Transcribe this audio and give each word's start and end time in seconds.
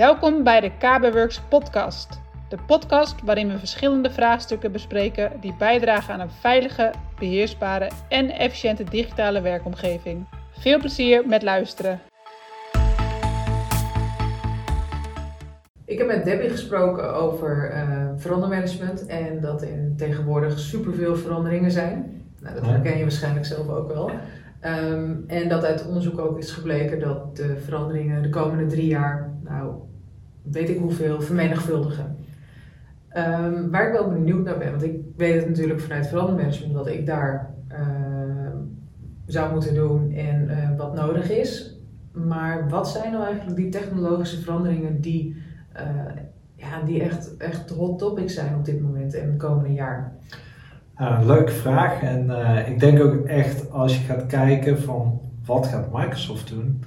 Welkom 0.00 0.42
bij 0.42 0.60
de 0.60 0.70
KB 0.78 1.30
podcast. 1.48 2.20
De 2.48 2.56
podcast 2.66 3.22
waarin 3.22 3.48
we 3.48 3.58
verschillende 3.58 4.10
vraagstukken 4.10 4.72
bespreken 4.72 5.32
die 5.40 5.54
bijdragen 5.58 6.14
aan 6.14 6.20
een 6.20 6.30
veilige, 6.30 6.92
beheersbare 7.18 7.90
en 8.08 8.30
efficiënte 8.30 8.84
digitale 8.84 9.40
werkomgeving. 9.40 10.28
Veel 10.50 10.78
plezier 10.78 11.26
met 11.26 11.42
luisteren. 11.42 12.00
Ik 15.84 15.98
heb 15.98 16.06
met 16.06 16.24
Debbie 16.24 16.50
gesproken 16.50 17.14
over 17.14 17.72
uh, 17.72 18.08
verandermanagement 18.16 19.06
en 19.06 19.40
dat 19.40 19.62
er 19.62 19.92
tegenwoordig 19.96 20.58
superveel 20.58 21.16
veranderingen 21.16 21.70
zijn. 21.70 22.24
Nou, 22.38 22.54
dat 22.54 22.66
herken 22.66 22.96
je 22.96 23.02
waarschijnlijk 23.02 23.46
zelf 23.46 23.68
ook 23.68 23.92
wel. 23.92 24.10
Ehm, 24.60 25.14
en 25.26 25.48
dat 25.48 25.64
uit 25.64 25.86
onderzoek 25.86 26.18
ook 26.18 26.38
is 26.38 26.52
gebleken 26.52 27.00
dat 27.00 27.36
de 27.36 27.56
veranderingen 27.56 28.22
de 28.22 28.28
komende 28.28 28.66
drie 28.66 28.86
jaar, 28.86 29.38
nou 29.42 29.88
weet 30.42 30.68
ik 30.68 30.78
hoeveel, 30.78 31.20
vermenigvuldigen. 31.20 32.16
Um, 33.16 33.70
waar 33.70 33.86
ik 33.86 33.92
wel 33.92 34.08
benieuwd 34.08 34.44
naar 34.44 34.58
ben, 34.58 34.70
want 34.70 34.82
ik 34.82 34.96
weet 35.16 35.34
het 35.34 35.48
natuurlijk 35.48 35.80
vanuit 35.80 36.06
verandermanagement 36.06 36.74
wat 36.74 36.86
ik 36.86 37.06
daar 37.06 37.54
uh, 37.72 37.78
zou 39.26 39.52
moeten 39.52 39.74
doen 39.74 40.12
en 40.12 40.48
uh, 40.50 40.76
wat 40.76 40.94
nodig 40.94 41.30
is. 41.30 41.78
Maar 42.12 42.68
wat 42.68 42.88
zijn 42.88 43.12
nou 43.12 43.24
eigenlijk 43.24 43.56
die 43.56 43.68
technologische 43.68 44.40
veranderingen 44.40 45.00
die, 45.00 45.36
uh, 45.76 46.12
ja, 46.54 46.82
die 46.84 47.02
echt, 47.02 47.36
echt 47.36 47.70
hot 47.70 47.98
topics 47.98 48.34
zijn 48.34 48.54
op 48.54 48.64
dit 48.64 48.82
moment 48.82 49.14
en 49.14 49.28
het 49.28 49.38
komende 49.38 49.72
jaar? 49.72 50.12
Leuke 51.22 51.52
vraag. 51.52 52.02
En 52.02 52.26
uh, 52.26 52.68
ik 52.68 52.80
denk 52.80 53.00
ook 53.00 53.26
echt 53.26 53.70
als 53.70 53.98
je 53.98 54.04
gaat 54.04 54.26
kijken 54.26 54.78
van 54.78 55.20
wat 55.44 55.66
gaat 55.66 55.92
Microsoft 55.92 56.48
doen, 56.48 56.84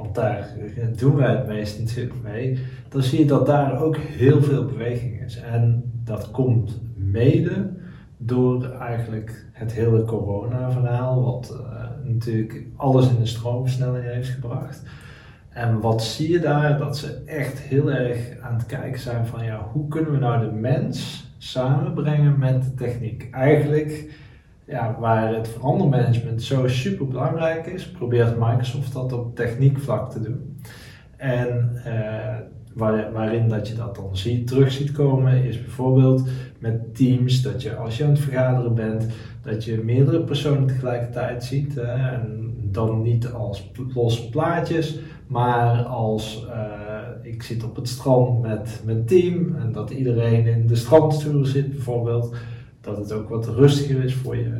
want 0.00 0.14
daar 0.14 0.48
doen 0.96 1.16
wij 1.16 1.36
het 1.36 1.46
meest 1.46 1.78
natuurlijk 1.78 2.22
mee, 2.22 2.58
dan 2.88 3.02
zie 3.02 3.18
je 3.18 3.24
dat 3.24 3.46
daar 3.46 3.82
ook 3.82 3.96
heel 3.96 4.42
veel 4.42 4.64
beweging 4.64 5.22
is. 5.22 5.36
En 5.36 5.92
dat 6.04 6.30
komt 6.30 6.80
mede 6.96 7.70
door 8.16 8.70
eigenlijk 8.70 9.46
het 9.52 9.72
hele 9.72 10.04
corona-verhaal, 10.04 11.24
wat 11.24 11.56
uh, 11.60 11.84
natuurlijk 12.04 12.66
alles 12.76 13.08
in 13.08 13.18
de 13.18 13.26
stroomversnelling 13.26 14.04
heeft 14.04 14.28
gebracht. 14.28 14.82
En 15.48 15.80
wat 15.80 16.02
zie 16.02 16.30
je 16.32 16.38
daar? 16.38 16.78
Dat 16.78 16.98
ze 16.98 17.22
echt 17.26 17.58
heel 17.58 17.90
erg 17.90 18.38
aan 18.40 18.54
het 18.54 18.66
kijken 18.66 19.00
zijn 19.00 19.26
van 19.26 19.44
ja, 19.44 19.68
hoe 19.72 19.88
kunnen 19.88 20.12
we 20.12 20.18
nou 20.18 20.44
de 20.44 20.52
mens 20.52 21.28
samenbrengen 21.38 22.38
met 22.38 22.62
de 22.62 22.74
techniek. 22.74 23.28
Eigenlijk, 23.30 24.10
ja, 24.70 24.96
waar 25.00 25.34
het 25.34 25.48
verandermanagement 25.48 26.42
zo 26.42 26.68
super 26.68 27.08
belangrijk 27.08 27.66
is, 27.66 27.90
probeert 27.90 28.38
Microsoft 28.38 28.92
dat 28.92 29.12
op 29.12 29.36
techniekvlak 29.36 30.10
te 30.10 30.20
doen. 30.20 30.60
En 31.16 31.72
uh, 31.86 32.36
waar, 32.74 33.12
waarin 33.12 33.48
dat 33.48 33.68
je 33.68 33.74
dat 33.74 33.94
dan 33.94 34.16
ziet, 34.16 34.46
terug 34.46 34.72
ziet 34.72 34.92
komen, 34.92 35.44
is 35.44 35.60
bijvoorbeeld 35.60 36.28
met 36.58 36.96
Teams, 36.96 37.42
dat 37.42 37.62
je 37.62 37.76
als 37.76 37.96
je 37.96 38.04
aan 38.04 38.10
het 38.10 38.18
vergaderen 38.18 38.74
bent, 38.74 39.06
dat 39.42 39.64
je 39.64 39.82
meerdere 39.84 40.20
personen 40.20 40.66
tegelijkertijd 40.66 41.44
ziet. 41.44 41.76
en 41.76 42.50
dan 42.72 43.02
niet 43.02 43.32
als 43.32 43.70
losse 43.94 44.28
plaatjes, 44.28 44.98
maar 45.26 45.82
als 45.82 46.46
uh, 46.48 47.32
ik 47.32 47.42
zit 47.42 47.64
op 47.64 47.76
het 47.76 47.88
strand 47.88 48.42
met 48.42 48.80
mijn 48.84 49.04
team 49.04 49.56
en 49.56 49.72
dat 49.72 49.90
iedereen 49.90 50.46
in 50.46 50.66
de 50.66 50.76
strandstoel 50.76 51.44
zit 51.44 51.70
bijvoorbeeld. 51.70 52.34
Dat 52.80 52.96
het 52.96 53.12
ook 53.12 53.28
wat 53.28 53.48
rustiger 53.48 54.04
is 54.04 54.14
voor 54.14 54.36
je, 54.36 54.52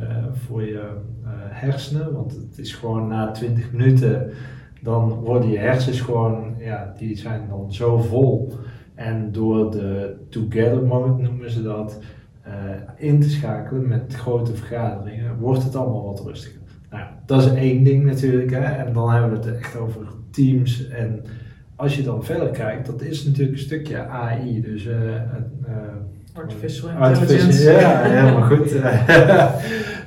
voor 0.47 0.63
je 0.63 0.73
uh, 1.23 1.29
hersenen, 1.49 2.13
want 2.13 2.31
het 2.31 2.57
is 2.57 2.73
gewoon 2.73 3.07
na 3.07 3.31
20 3.31 3.71
minuten 3.71 4.31
dan 4.81 5.09
worden 5.09 5.49
je 5.49 5.57
hersens 5.57 6.01
gewoon, 6.01 6.55
ja, 6.59 6.93
die 6.97 7.17
zijn 7.17 7.47
dan 7.49 7.73
zo 7.73 7.97
vol. 7.97 8.53
En 8.95 9.31
door 9.31 9.71
de 9.71 10.15
together 10.29 10.83
mode 10.83 11.21
noemen 11.23 11.51
ze 11.51 11.63
dat, 11.63 11.99
in 12.97 13.19
te 13.19 13.29
schakelen 13.29 13.87
met 13.87 14.15
grote 14.15 14.55
vergaderingen, 14.55 15.37
wordt 15.37 15.63
het 15.63 15.75
allemaal 15.75 16.05
wat 16.05 16.25
rustiger. 16.25 16.61
Nou, 16.89 17.03
dat 17.25 17.43
is 17.43 17.53
één 17.53 17.83
ding 17.83 18.05
natuurlijk. 18.05 18.51
Hè? 18.51 18.59
En 18.59 18.93
dan 18.93 19.11
hebben 19.11 19.31
we 19.31 19.47
het 19.47 19.57
echt 19.57 19.77
over 19.77 20.01
teams. 20.31 20.87
En 20.87 21.23
als 21.75 21.95
je 21.95 22.03
dan 22.03 22.23
verder 22.23 22.49
kijkt, 22.49 22.85
dat 22.85 23.01
is 23.01 23.25
natuurlijk 23.25 23.57
een 23.57 23.63
stukje 23.63 24.05
AI. 24.05 24.61
Dus, 24.61 24.85
uh, 24.85 24.95
Artificial 26.33 26.89
intelligence. 26.89 27.33
Artificial, 27.33 27.79
ja, 27.79 28.01
helemaal 28.01 28.49
goed. 28.49 28.73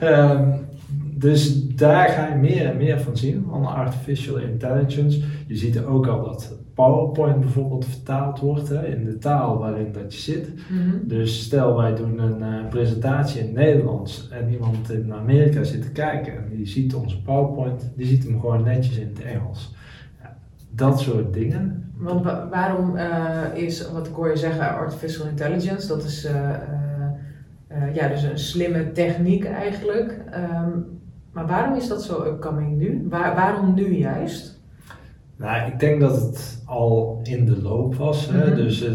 um, 0.03 0.55
dus 1.27 1.69
daar 1.69 2.09
ga 2.09 2.29
je 2.29 2.35
meer 2.35 2.67
en 2.67 2.77
meer 2.77 3.01
van 3.01 3.17
zien, 3.17 3.47
van 3.51 3.67
artificial 3.67 4.37
intelligence. 4.37 5.21
Je 5.47 5.57
ziet 5.57 5.77
er 5.77 5.87
ook 5.87 6.07
al 6.07 6.25
dat 6.25 6.57
PowerPoint 6.75 7.41
bijvoorbeeld 7.41 7.85
vertaald 7.85 8.41
wordt 8.41 8.69
hè, 8.69 8.87
in 8.87 9.05
de 9.05 9.19
taal 9.19 9.59
waarin 9.59 9.93
dat 9.93 10.15
je 10.15 10.21
zit. 10.21 10.49
Mm 10.49 10.79
-hmm. 10.79 11.01
Dus 11.05 11.43
stel 11.43 11.77
wij 11.77 11.95
doen 11.95 12.19
een 12.19 12.39
uh, 12.39 12.69
presentatie 12.69 13.41
in 13.41 13.47
het 13.47 13.55
Nederlands 13.55 14.29
en 14.31 14.53
iemand 14.53 14.91
in 14.91 15.13
Amerika 15.13 15.65
zit 15.65 15.83
te 15.83 15.91
kijken 15.91 16.37
en 16.37 16.49
die 16.57 16.67
ziet 16.67 16.95
onze 16.95 17.23
PowerPoint, 17.23 17.91
die 17.97 18.07
ziet 18.07 18.25
hem 18.25 18.41
gewoon 18.41 18.63
netjes 18.63 18.97
in 18.97 19.13
het 19.15 19.25
Engels. 19.25 19.75
Dat 20.75 21.01
soort 21.01 21.33
dingen. 21.33 21.93
Want 21.97 22.25
wa 22.25 22.49
waarom 22.51 22.97
uh, 22.97 23.43
is, 23.55 23.91
wat 23.91 24.07
ik 24.07 24.15
hoor 24.15 24.29
je 24.29 24.37
zeggen, 24.37 24.75
artificial 24.75 25.27
intelligence, 25.27 25.87
dat 25.87 26.05
is 26.05 26.25
uh, 26.25 27.95
ja, 27.95 28.09
dus 28.09 28.23
een 28.23 28.39
slimme 28.39 28.93
techniek 28.93 29.45
eigenlijk. 29.45 30.21
Um, 30.35 30.95
maar 31.33 31.47
waarom 31.47 31.77
is 31.77 31.89
dat 31.89 32.03
zo 32.03 32.25
upcoming 32.25 32.77
nu? 32.77 33.07
Waar, 33.09 33.35
waarom 33.35 33.75
nu 33.75 33.97
juist? 33.97 34.63
Nou, 35.37 35.71
ik 35.73 35.79
denk 35.79 36.01
dat 36.01 36.21
het 36.21 36.63
al 36.67 37.21
in 37.23 37.45
de 37.45 37.63
loop 37.63 37.95
was. 37.95 38.31
Mm 38.31 38.41
-hmm. 38.41 38.49
hè? 38.49 38.55
Dus 38.55 38.83
uh, 38.83 38.89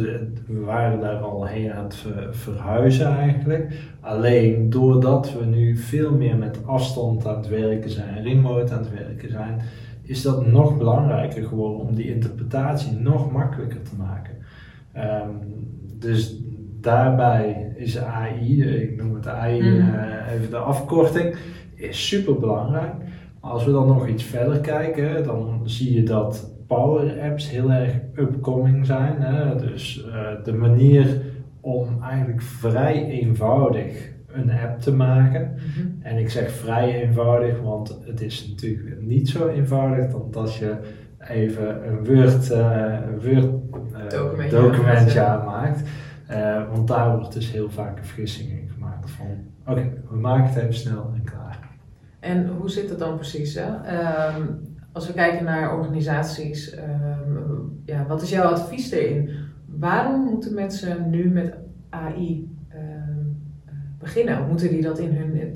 we 0.47 0.59
waren 0.65 0.99
daar 0.99 1.17
al 1.17 1.45
heen 1.45 1.73
aan 1.73 1.83
het 1.83 1.95
ver 1.95 2.35
verhuizen 2.35 3.17
eigenlijk. 3.17 3.73
Alleen 3.99 4.69
doordat 4.69 5.33
we 5.33 5.45
nu 5.45 5.77
veel 5.77 6.11
meer 6.11 6.37
met 6.37 6.57
afstand 6.65 7.27
aan 7.27 7.37
het 7.37 7.47
werken 7.47 7.89
zijn, 7.89 8.23
remote 8.23 8.73
aan 8.73 8.79
het 8.79 8.93
werken 8.93 9.29
zijn, 9.29 9.61
is 10.09 10.21
dat 10.21 10.45
nog 10.45 10.77
belangrijker 10.77 11.43
geworden 11.43 11.79
om 11.79 11.95
die 11.95 12.13
interpretatie 12.13 12.97
nog 12.97 13.31
makkelijker 13.31 13.81
te 13.81 13.95
maken. 13.97 14.33
Um, 14.97 15.39
dus 15.99 16.41
daarbij 16.81 17.73
is 17.75 17.97
AI, 17.97 18.63
ik 18.63 19.03
noem 19.03 19.15
het 19.15 19.27
AI, 19.27 19.61
mm 19.61 19.79
-hmm. 19.79 19.93
uh, 19.93 20.31
even 20.33 20.49
de 20.49 20.57
afkorting, 20.57 21.35
is 21.75 22.07
super 22.07 22.39
belangrijk. 22.39 22.93
Als 23.39 23.65
we 23.65 23.71
dan 23.71 23.87
nog 23.87 24.07
iets 24.07 24.23
verder 24.23 24.59
kijken, 24.59 25.23
dan 25.23 25.61
zie 25.63 25.93
je 25.93 26.03
dat 26.03 26.53
Power 26.67 27.21
Apps 27.21 27.49
heel 27.49 27.71
erg 27.71 27.93
upcoming 28.15 28.85
zijn. 28.85 29.21
Hè? 29.21 29.55
Dus 29.55 30.05
uh, 30.07 30.43
de 30.43 30.53
manier 30.53 31.21
om 31.61 32.03
eigenlijk 32.03 32.41
vrij 32.41 33.05
eenvoudig 33.05 34.11
een 34.31 34.51
app 34.51 34.79
te 34.79 34.93
maken. 34.93 35.41
Mm 35.41 35.57
-hmm. 35.57 35.99
En 36.01 36.17
ik 36.17 36.29
zeg 36.29 36.51
vrij 36.51 37.01
eenvoudig, 37.01 37.61
want 37.61 37.99
het 38.05 38.21
is 38.21 38.47
natuurlijk 38.47 39.01
niet 39.01 39.29
zo 39.29 39.47
eenvoudig 39.47 40.11
dan 40.11 40.27
dat 40.31 40.55
je 40.55 40.75
even 41.19 41.87
een 41.87 42.05
Word, 42.05 42.51
uh, 42.51 42.97
Word 43.21 43.53
uh, 43.93 44.09
documentje, 44.09 44.61
documentje 44.61 45.21
aanmaakt. 45.21 45.81
want 46.73 46.87
daar 46.87 47.17
wordt 47.17 47.33
dus 47.33 47.51
heel 47.51 47.69
vaak 47.69 47.97
een 47.97 48.05
vergissing 48.05 48.49
in 48.49 48.69
gemaakt 48.73 49.11
van 49.11 49.27
oké, 49.61 49.71
okay, 49.71 49.93
we 50.09 50.15
maken 50.15 50.45
het 50.45 50.55
even 50.55 50.73
snel 50.73 51.11
en 51.15 51.23
klaar. 51.23 51.59
En 52.19 52.47
hoe 52.47 52.69
zit 52.69 52.89
het 52.89 52.99
dan 52.99 53.15
precies? 53.15 53.59
Hè? 53.59 53.67
Um, 54.35 54.59
als 54.91 55.07
we 55.07 55.13
kijken 55.13 55.45
naar 55.45 55.77
organisaties, 55.77 56.77
um, 56.77 57.81
ja, 57.85 58.05
wat 58.07 58.21
is 58.21 58.29
jouw 58.29 58.51
advies 58.51 58.89
daarin? 58.89 59.29
Waarom 59.65 60.23
moeten 60.23 60.53
mensen 60.53 61.09
nu 61.09 61.29
met 61.29 61.53
AI 61.89 62.49
beginnen? 63.99 64.47
Moeten 64.47 64.69
die 64.69 64.81
dat 64.81 64.99
in 64.99 65.15
hun, 65.15 65.53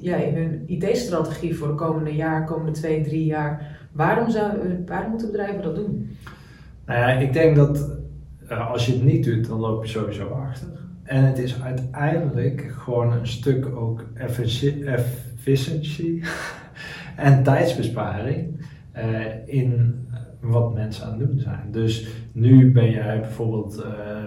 ja, 0.00 0.16
in 0.16 0.34
hun 0.34 0.62
IT-strategie 0.66 1.56
voor 1.56 1.68
de 1.68 1.74
komende 1.74 2.14
jaar, 2.14 2.44
komende 2.44 2.72
twee, 2.72 3.02
drie 3.02 3.24
jaar, 3.24 3.78
waarom, 3.92 4.30
zou, 4.30 4.52
waarom 4.86 5.10
moeten 5.10 5.30
bedrijven 5.30 5.62
dat 5.62 5.74
doen? 5.74 6.16
Nou 6.86 7.00
ja, 7.00 7.08
ik 7.08 7.32
denk 7.32 7.56
dat 7.56 7.90
uh, 8.50 8.70
als 8.70 8.86
je 8.86 8.92
het 8.92 9.04
niet 9.04 9.24
doet, 9.24 9.48
dan 9.48 9.60
loop 9.60 9.84
je 9.84 9.90
sowieso 9.90 10.28
achter. 10.28 10.68
En 11.02 11.24
het 11.24 11.38
is 11.38 11.62
uiteindelijk 11.62 12.74
gewoon 12.78 13.12
een 13.12 13.26
stuk 13.26 13.66
ook 13.76 14.04
efficiëntie 14.14 16.22
en 17.16 17.42
tijdsbesparing 17.42 18.66
uh, 18.96 19.24
in 19.46 19.94
wat 20.40 20.74
mensen 20.74 21.06
aan 21.06 21.18
het 21.18 21.28
doen 21.28 21.38
zijn. 21.38 21.70
Dus 21.70 22.08
nu 22.32 22.72
ben 22.72 22.90
jij 22.90 23.20
bijvoorbeeld 23.20 23.78
uh, 23.78 24.24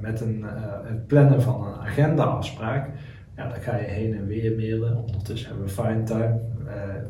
met 0.00 0.20
een, 0.20 0.38
uh, 0.38 0.48
het 0.82 1.06
plannen 1.06 1.42
van 1.42 1.66
een 1.66 1.80
agendaafspraak. 1.80 2.90
Ja, 3.36 3.48
dan 3.48 3.60
ga 3.60 3.76
je 3.76 3.86
heen 3.86 4.14
en 4.14 4.26
weer 4.26 4.56
mailen. 4.56 4.96
Ondertussen 4.96 5.48
hebben 5.48 5.66
we 5.66 5.72
Fine 5.72 6.02
Time. 6.02 6.40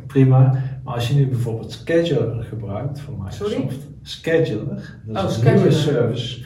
prima. 0.07 0.63
Maar 0.85 0.95
als 0.95 1.09
je 1.09 1.15
nu 1.15 1.27
bijvoorbeeld 1.27 1.73
Scheduler 1.73 2.45
gebruikt 2.45 3.01
van 3.01 3.15
Microsoft. 3.15 3.51
Sorry? 3.51 3.69
Scheduler. 4.03 4.99
Dat 5.05 5.17
is 5.17 5.23
oh, 5.23 5.23
een 5.23 5.31
scheduler. 5.31 5.55
nieuwe 5.55 5.73
service. 5.73 6.45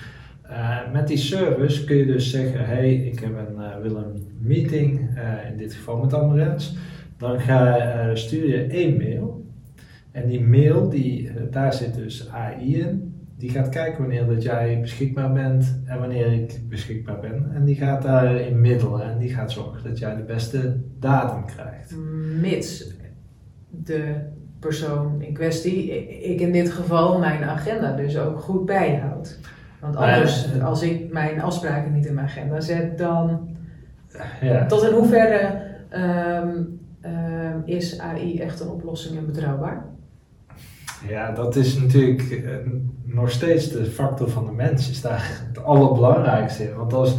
Uh, 0.50 0.92
met 0.92 1.08
die 1.08 1.16
service 1.16 1.84
kun 1.84 1.96
je 1.96 2.06
dus 2.06 2.30
zeggen, 2.30 2.66
hey, 2.66 2.94
ik 2.94 3.18
heb 3.18 3.30
een, 3.38 3.54
uh, 3.58 3.76
wil 3.82 3.96
een 3.96 4.26
meeting, 4.40 5.00
uh, 5.00 5.50
in 5.50 5.56
dit 5.56 5.74
geval 5.74 5.96
met 5.96 6.14
Amarens. 6.14 6.76
Dan 7.18 7.40
ga, 7.40 8.14
stuur 8.14 8.48
je 8.48 8.62
één 8.62 8.96
mail. 8.96 9.44
En 10.10 10.28
die 10.28 10.40
mail, 10.40 10.88
die, 10.88 11.30
daar 11.50 11.72
zit 11.72 11.94
dus 11.94 12.28
AI 12.28 12.80
in. 12.80 13.13
Die 13.36 13.50
gaat 13.50 13.68
kijken 13.68 14.00
wanneer 14.00 14.26
dat 14.26 14.42
jij 14.42 14.80
beschikbaar 14.80 15.32
bent 15.32 15.80
en 15.84 15.98
wanneer 15.98 16.32
ik 16.32 16.60
beschikbaar 16.68 17.20
ben. 17.20 17.50
En 17.54 17.64
die 17.64 17.76
gaat 17.76 18.02
daarin 18.02 18.60
middelen 18.60 19.02
en 19.02 19.18
die 19.18 19.34
gaat 19.34 19.52
zorgen 19.52 19.84
dat 19.88 19.98
jij 19.98 20.16
de 20.16 20.22
beste 20.22 20.76
datum 20.98 21.44
krijgt. 21.46 21.94
Mits 22.40 22.94
de 23.70 24.14
persoon 24.58 25.22
in 25.22 25.34
kwestie, 25.34 25.90
ik 26.22 26.40
in 26.40 26.52
dit 26.52 26.70
geval 26.70 27.18
mijn 27.18 27.42
agenda 27.44 27.96
dus 27.96 28.18
ook 28.18 28.40
goed 28.40 28.66
bijhoud. 28.66 29.38
Want 29.80 29.94
Nou 29.94 30.06
ja, 30.06 30.14
anders, 30.14 30.60
als 30.60 30.82
ik 30.82 31.12
mijn 31.12 31.40
afspraken 31.40 31.92
niet 31.92 32.06
in 32.06 32.14
mijn 32.14 32.26
agenda 32.26 32.60
zet, 32.60 32.98
dan 32.98 33.48
Ja. 34.40 34.66
tot 34.66 34.82
in 34.82 34.92
hoeverre 34.92 35.62
ehm, 35.88 36.62
ehm, 37.00 37.58
is 37.64 37.98
AI 37.98 38.38
echt 38.38 38.60
een 38.60 38.68
oplossing 38.68 39.18
en 39.18 39.26
betrouwbaar? 39.26 39.84
Ja, 41.08 41.32
dat 41.32 41.56
is 41.56 41.78
natuurlijk 41.78 42.30
eh, 42.30 42.54
nog 43.02 43.30
steeds 43.30 43.68
de 43.70 43.84
factor 43.84 44.30
van 44.30 44.44
de 44.44 44.52
mens, 44.52 44.90
is 44.90 45.00
daar 45.00 45.40
het 45.48 45.64
allerbelangrijkste 45.64 46.64
in. 46.64 46.74
Want 46.76 46.92
als, 46.92 47.16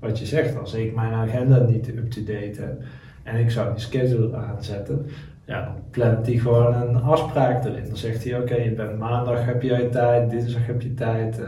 wat 0.00 0.18
je 0.18 0.26
zegt, 0.26 0.58
als 0.58 0.74
ik 0.74 0.94
mijn 0.94 1.12
agenda 1.12 1.58
niet 1.58 1.88
up-to-date 1.88 2.60
heb 2.60 2.82
en 3.22 3.36
ik 3.36 3.50
zou 3.50 3.70
die 3.70 3.80
schedule 3.80 4.36
aanzetten, 4.36 5.06
ja, 5.44 5.64
dan 5.64 5.74
plant 5.90 6.26
hij 6.26 6.36
gewoon 6.36 6.74
een 6.74 7.02
afspraak 7.02 7.64
erin. 7.64 7.86
Dan 7.86 7.96
zegt 7.96 8.24
hij, 8.24 8.40
oké, 8.40 8.54
je 8.54 8.72
bent 8.72 8.98
maandag 8.98 9.44
heb 9.44 9.62
jij 9.62 9.88
tijd, 9.88 10.30
dinsdag 10.30 10.66
heb 10.66 10.82
je 10.82 10.94
tijd. 10.94 11.40
eh, 11.40 11.46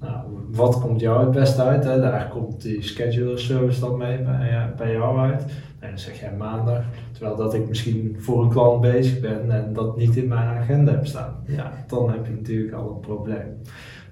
nou, 0.00 0.16
wat 0.50 0.80
komt 0.80 1.00
jou 1.00 1.20
het 1.20 1.30
beste 1.30 1.62
uit? 1.62 1.84
Hè? 1.84 2.00
Daar 2.00 2.28
komt 2.28 2.62
die 2.62 2.82
scheduler 2.82 3.38
service 3.40 3.80
dan 3.80 3.96
mee 3.96 4.18
bij, 4.18 4.50
eh, 4.50 4.64
bij 4.76 4.92
jou 4.92 5.18
uit. 5.18 5.44
En 5.80 5.88
dan 5.88 5.98
zeg 5.98 6.20
jij 6.20 6.32
maandag, 6.38 6.84
terwijl 7.12 7.36
dat 7.36 7.54
ik 7.54 7.68
misschien 7.68 8.16
voor 8.18 8.42
een 8.42 8.48
klant 8.48 8.80
bezig 8.80 9.20
ben 9.20 9.50
en 9.50 9.72
dat 9.72 9.96
niet 9.96 10.16
in 10.16 10.28
mijn 10.28 10.48
agenda 10.48 10.92
heb 10.92 11.06
staan. 11.06 11.36
Ja, 11.46 11.72
dan 11.86 12.10
heb 12.10 12.26
je 12.26 12.32
natuurlijk 12.32 12.72
al 12.72 12.90
een 12.90 13.00
probleem. 13.00 13.62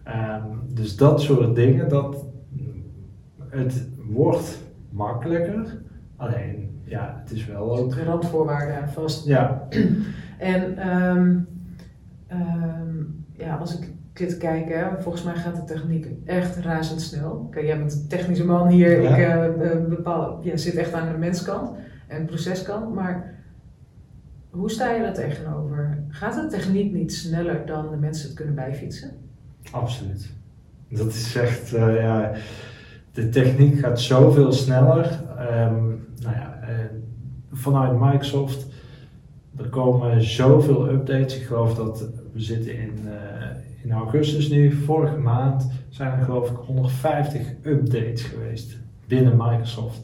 Ehm, 0.03 0.45
dus 0.69 0.97
dat 0.97 1.21
soort 1.21 1.55
dingen, 1.55 1.89
dat, 1.89 2.25
het 3.49 3.89
wordt 4.11 4.63
makkelijker. 4.91 5.83
Alleen, 6.17 6.81
ja, 6.85 7.21
het 7.21 7.31
is 7.33 7.47
wel 7.47 7.79
ook... 7.79 7.95
Randvoorwaarden 7.95 8.83
aan 8.83 8.89
vast. 8.89 9.27
Ja, 9.27 9.69
En 10.39 10.79
ehm, 10.79 11.37
ja, 13.33 13.57
als 13.57 13.79
ik 13.79 13.93
zit 14.19 14.29
te 14.29 14.37
kijken, 14.37 15.03
volgens 15.03 15.25
mij 15.25 15.35
gaat 15.35 15.57
de 15.57 15.65
techniek 15.65 16.07
echt 16.25 16.57
razendsnel. 16.57 17.49
Kijk, 17.51 17.67
jij 17.67 17.79
bent 17.79 17.93
een 17.93 18.09
technische 18.09 18.45
man 18.45 18.69
hier, 18.69 19.03
Ja. 19.03 19.17
ik 19.17 19.59
eh, 19.61 19.85
bepaal, 19.89 20.41
ja, 20.43 20.57
zit 20.57 20.75
echt 20.75 20.93
aan 20.93 21.13
de 21.13 21.19
menskant 21.19 21.71
en 22.07 22.25
proceskant. 22.27 22.95
Maar 22.95 23.35
hoe 24.51 24.71
sta 24.71 24.91
je 24.93 25.03
daar 25.03 25.15
tegenover? 25.15 26.03
Gaat 26.09 26.35
de 26.35 26.47
techniek 26.57 26.93
niet 26.93 27.13
sneller 27.15 27.67
dan 27.67 27.91
de 27.91 27.97
mensen 27.97 28.27
het 28.27 28.37
kunnen 28.37 28.55
bijfietsen? 28.55 29.11
absoluut. 29.73 30.31
Dat 30.89 31.07
is 31.07 31.37
echt, 31.37 31.75
eh, 31.75 31.97
ja, 32.01 32.33
de 33.13 33.29
techniek 33.29 33.79
gaat 33.79 34.01
zoveel 34.01 34.53
sneller. 34.53 35.21
Ehm, 35.39 35.85
nou 36.23 36.35
ja, 36.35 36.59
eh, 36.63 36.75
vanuit 37.53 37.99
Microsoft, 38.01 38.67
er 39.59 39.69
komen 39.69 40.23
zoveel 40.23 40.89
updates. 40.89 41.37
Ik 41.37 41.47
geloof 41.47 41.75
dat 41.75 42.09
we 42.33 42.41
zitten 42.41 42.73
in, 42.79 42.99
eh, 43.05 43.85
in 43.85 43.93
augustus 43.93 44.49
nu. 44.49 44.73
Vorige 44.73 45.17
maand 45.17 45.71
zijn 45.89 46.19
er 46.19 46.25
geloof 46.25 46.51
ik 46.51 46.57
150 46.57 47.43
updates 47.63 48.23
geweest 48.23 48.77
binnen 49.07 49.37
Microsoft. 49.37 50.01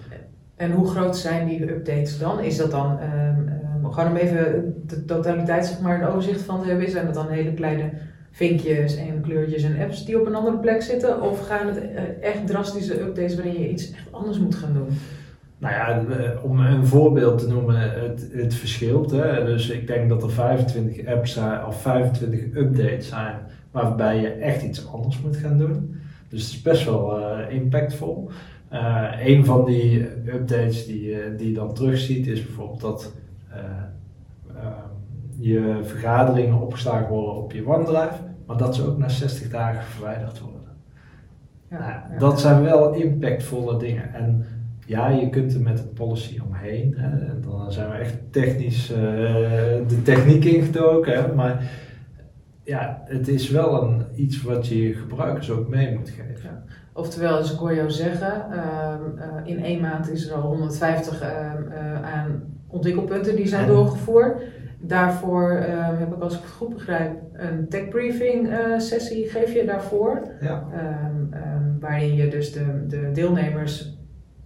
En 0.57 0.73
hoe 0.73 0.87
groot 0.87 1.17
zijn 1.17 1.49
die 1.49 1.71
updates 1.71 2.19
dan? 2.19 2.41
Is 2.41 2.57
dat 2.57 2.71
dan, 2.71 2.99
ehm, 2.99 3.49
ehm, 3.49 3.93
gewoon 3.93 4.11
om 4.11 4.17
even 4.17 4.75
de 4.87 5.05
totaliteit, 5.05 5.67
zeg 5.67 5.81
maar, 5.81 6.01
een 6.01 6.09
overzicht 6.09 6.43
van 6.43 6.63
te 6.63 6.69
hebben, 6.69 6.91
zijn 6.91 7.05
dat 7.05 7.15
dan 7.15 7.29
hele 7.29 7.55
kleine 7.55 7.91
vinkjes 8.31 8.97
en 8.97 9.21
kleurtjes 9.21 9.63
en 9.63 9.81
apps 9.81 10.05
die 10.05 10.21
op 10.21 10.27
een 10.27 10.35
andere 10.35 10.59
plek 10.59 10.83
zitten? 10.83 11.23
Of 11.23 11.47
gaan 11.47 11.67
het 11.67 11.79
eh, 11.79 12.03
echt 12.21 12.47
drastische 12.47 13.01
updates 13.01 13.35
waarin 13.35 13.61
je 13.61 13.71
iets 13.71 13.93
echt 13.93 14.13
anders 14.13 14.39
moet 14.39 14.55
gaan 14.55 14.73
doen? 14.73 14.89
Nou 15.65 15.77
ja, 15.77 16.17
eh, 16.17 16.45
om 16.45 16.59
een 16.61 16.87
voorbeeld 16.87 17.39
te 17.39 17.49
noemen, 17.49 17.91
het, 18.01 18.29
het 18.33 18.55
verschilt. 18.55 19.11
Hè? 19.11 19.45
Dus 19.45 19.71
ik 19.71 19.87
denk 19.87 20.09
dat 20.09 20.23
er 20.23 20.31
25 20.31 21.07
apps 21.07 21.33
zijn 21.33 21.67
of 21.67 21.81
25 21.83 22.41
updates 22.57 23.09
zijn 23.09 23.37
waarbij 23.71 24.21
je 24.21 24.29
echt 24.29 24.63
iets 24.63 24.93
anders 24.93 25.21
moet 25.21 25.37
gaan 25.37 25.59
doen. 25.59 26.01
Dus 26.29 26.43
het 26.43 26.53
is 26.53 26.63
best 26.63 26.85
wel 26.85 27.19
eh, 27.19 27.55
impactvol. 27.55 28.31
Eh, 28.69 29.11
een 29.25 29.45
van 29.45 29.65
die 29.65 30.01
updates 30.35 30.87
die, 30.87 31.03
je- 31.05 31.35
die 31.37 31.49
je 31.49 31.55
dan 31.55 31.75
terugziet 31.75 32.27
is 32.27 32.45
bijvoorbeeld 32.47 32.81
dat 32.81 33.13
eh, 33.51 33.59
ehm, 34.57 34.71
je 35.39 35.79
vergaderingen 35.83 36.61
opgeslagen 36.61 37.09
worden 37.09 37.35
op 37.35 37.53
je 37.53 37.67
OneDrive, 37.69 38.15
maar 38.47 38.57
dat 38.57 38.75
ze 38.75 38.87
ook 38.87 38.99
na 38.99 39.09
60 39.09 39.51
dagen 39.51 39.83
verwijderd 39.83 40.41
worden. 40.41 40.61
Nou, 41.69 41.83
ja. 41.83 42.09
Dat 42.19 42.41
zijn 42.41 42.63
wel 42.63 42.93
impactvolle 42.95 43.79
dingen. 43.79 44.15
En 44.15 44.45
ja, 44.87 45.09
je 45.09 45.31
kunt 45.31 45.55
er 45.55 45.61
met 45.61 45.79
een 45.79 45.93
policy 45.93 46.41
omheen. 46.47 46.95
Hè. 46.97 47.27
En 47.27 47.41
dan 47.41 47.73
zijn 47.73 47.91
we 47.91 47.97
echt 47.97 48.17
technisch 48.31 48.93
eh, 48.93 48.99
de 49.89 50.03
techniek 50.03 50.45
ingedoken. 50.45 51.13
Hè. 51.13 51.35
Maar 51.35 51.71
ja, 52.63 53.03
het 53.05 53.29
is 53.29 53.51
wel 53.51 53.83
een, 53.83 54.05
iets 54.15 54.43
wat 54.43 54.67
je 54.67 54.95
gebruikers 54.95 55.51
ook 55.51 55.69
mee 55.69 55.95
moet 55.97 56.11
geven. 56.11 56.65
Oftewel, 56.93 57.39
dus 57.39 57.53
ik 57.53 57.59
hoor 57.59 57.75
jou 57.75 57.91
zeggen, 57.91 58.51
ehm, 58.51 59.19
eh, 59.19 59.29
in 59.45 59.65
één 59.65 59.81
maand 59.81 60.11
is 60.11 60.29
er 60.29 60.35
al 60.35 60.43
150 60.43 61.21
ehm, 61.21 61.69
eh, 61.69 62.03
aan 62.03 62.43
ontwikkelpunten 62.67 63.37
die 63.37 63.49
zijn 63.49 63.67
doorgevoerd. 63.67 64.43
Daarvoor 64.81 65.51
ehm, 65.51 65.97
heb 65.97 66.15
ik, 66.15 66.23
als 66.23 66.35
ik 66.35 66.41
het 66.41 66.51
goed 66.51 66.75
begrijp, 66.75 67.13
een 67.33 67.69
tech 67.69 67.89
briefing 67.89 68.49
sessie 68.77 69.29
geef 69.29 69.55
je 69.55 69.65
daarvoor. 69.65 70.23
Ja. 70.41 70.67
Waarin 71.81 72.15
je 72.15 72.29
dus 72.29 72.53
de, 72.53 72.87
de 72.87 73.11
deelnemers 73.13 73.95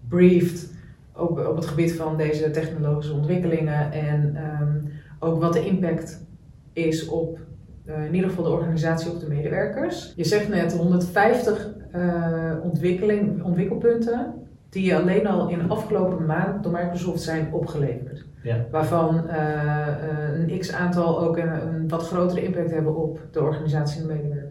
brieft 0.08 0.72
op, 1.16 1.46
op 1.46 1.56
het 1.56 1.66
gebied 1.66 1.93
van 1.93 2.16
deze 2.16 2.50
technologische 2.50 3.14
ontwikkelingen 3.14 3.93
en 3.93 4.37
ehm, 4.37 4.78
ook 5.19 5.40
wat 5.40 5.52
de 5.52 5.66
impact 5.66 6.26
is 6.72 7.08
op 7.08 7.38
eh, 7.84 8.05
in 8.05 8.14
ieder 8.14 8.31
geval 8.31 8.44
de 8.44 8.50
organisatie 8.50 9.10
op 9.10 9.20
de 9.20 9.28
medewerkers. 9.28 10.12
Je 10.16 10.25
zegt 10.25 10.49
net 10.49 10.76
150 10.76 11.69
eh, 11.90 12.52
ontwikkeling, 12.62 13.43
ontwikkelpunten 13.43 14.34
die 14.69 14.96
alleen 14.96 15.26
al 15.26 15.49
in 15.49 15.58
de 15.58 15.64
afgelopen 15.64 16.26
maand 16.26 16.62
door 16.62 16.72
Microsoft 16.72 17.22
zijn 17.22 17.52
opgeleverd. 17.52 18.25
Ja. 18.43 18.64
Waarvan 18.70 19.28
eh, 19.28 19.87
een 20.34 20.58
x 20.58 20.72
aantal 20.72 21.20
ook 21.20 21.37
een, 21.37 21.75
een 21.75 21.88
wat 21.88 22.06
grotere 22.06 22.43
impact 22.43 22.70
hebben 22.70 22.96
op 22.96 23.20
de 23.31 23.43
organisatie 23.43 24.00
en 24.00 24.06
de 24.06 24.14
medewerkers. 24.14 24.47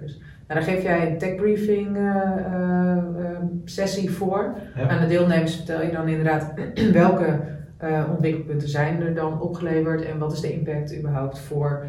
Nou, 0.47 0.59
daar 0.59 0.69
geef 0.69 0.83
jij 0.83 1.11
een 1.11 1.17
tech 1.17 1.35
briefing 1.35 1.97
eh, 1.97 2.97
eh, 2.97 3.43
sessie 3.65 4.11
voor. 4.11 4.55
Ja. 4.75 4.87
Aan 4.87 5.01
de 5.01 5.07
deelnemers 5.07 5.55
vertel 5.55 5.81
je 5.81 5.91
dan 5.91 6.07
inderdaad 6.07 6.53
welke 6.91 7.39
eh, 7.77 8.03
ontwikkelpunten 8.09 8.69
zijn 8.69 9.01
er 9.01 9.15
dan 9.15 9.41
opgeleverd 9.41 10.01
en 10.01 10.17
wat 10.17 10.31
is 10.31 10.41
de 10.41 10.53
impact 10.53 10.97
überhaupt 10.97 11.39
voor 11.39 11.85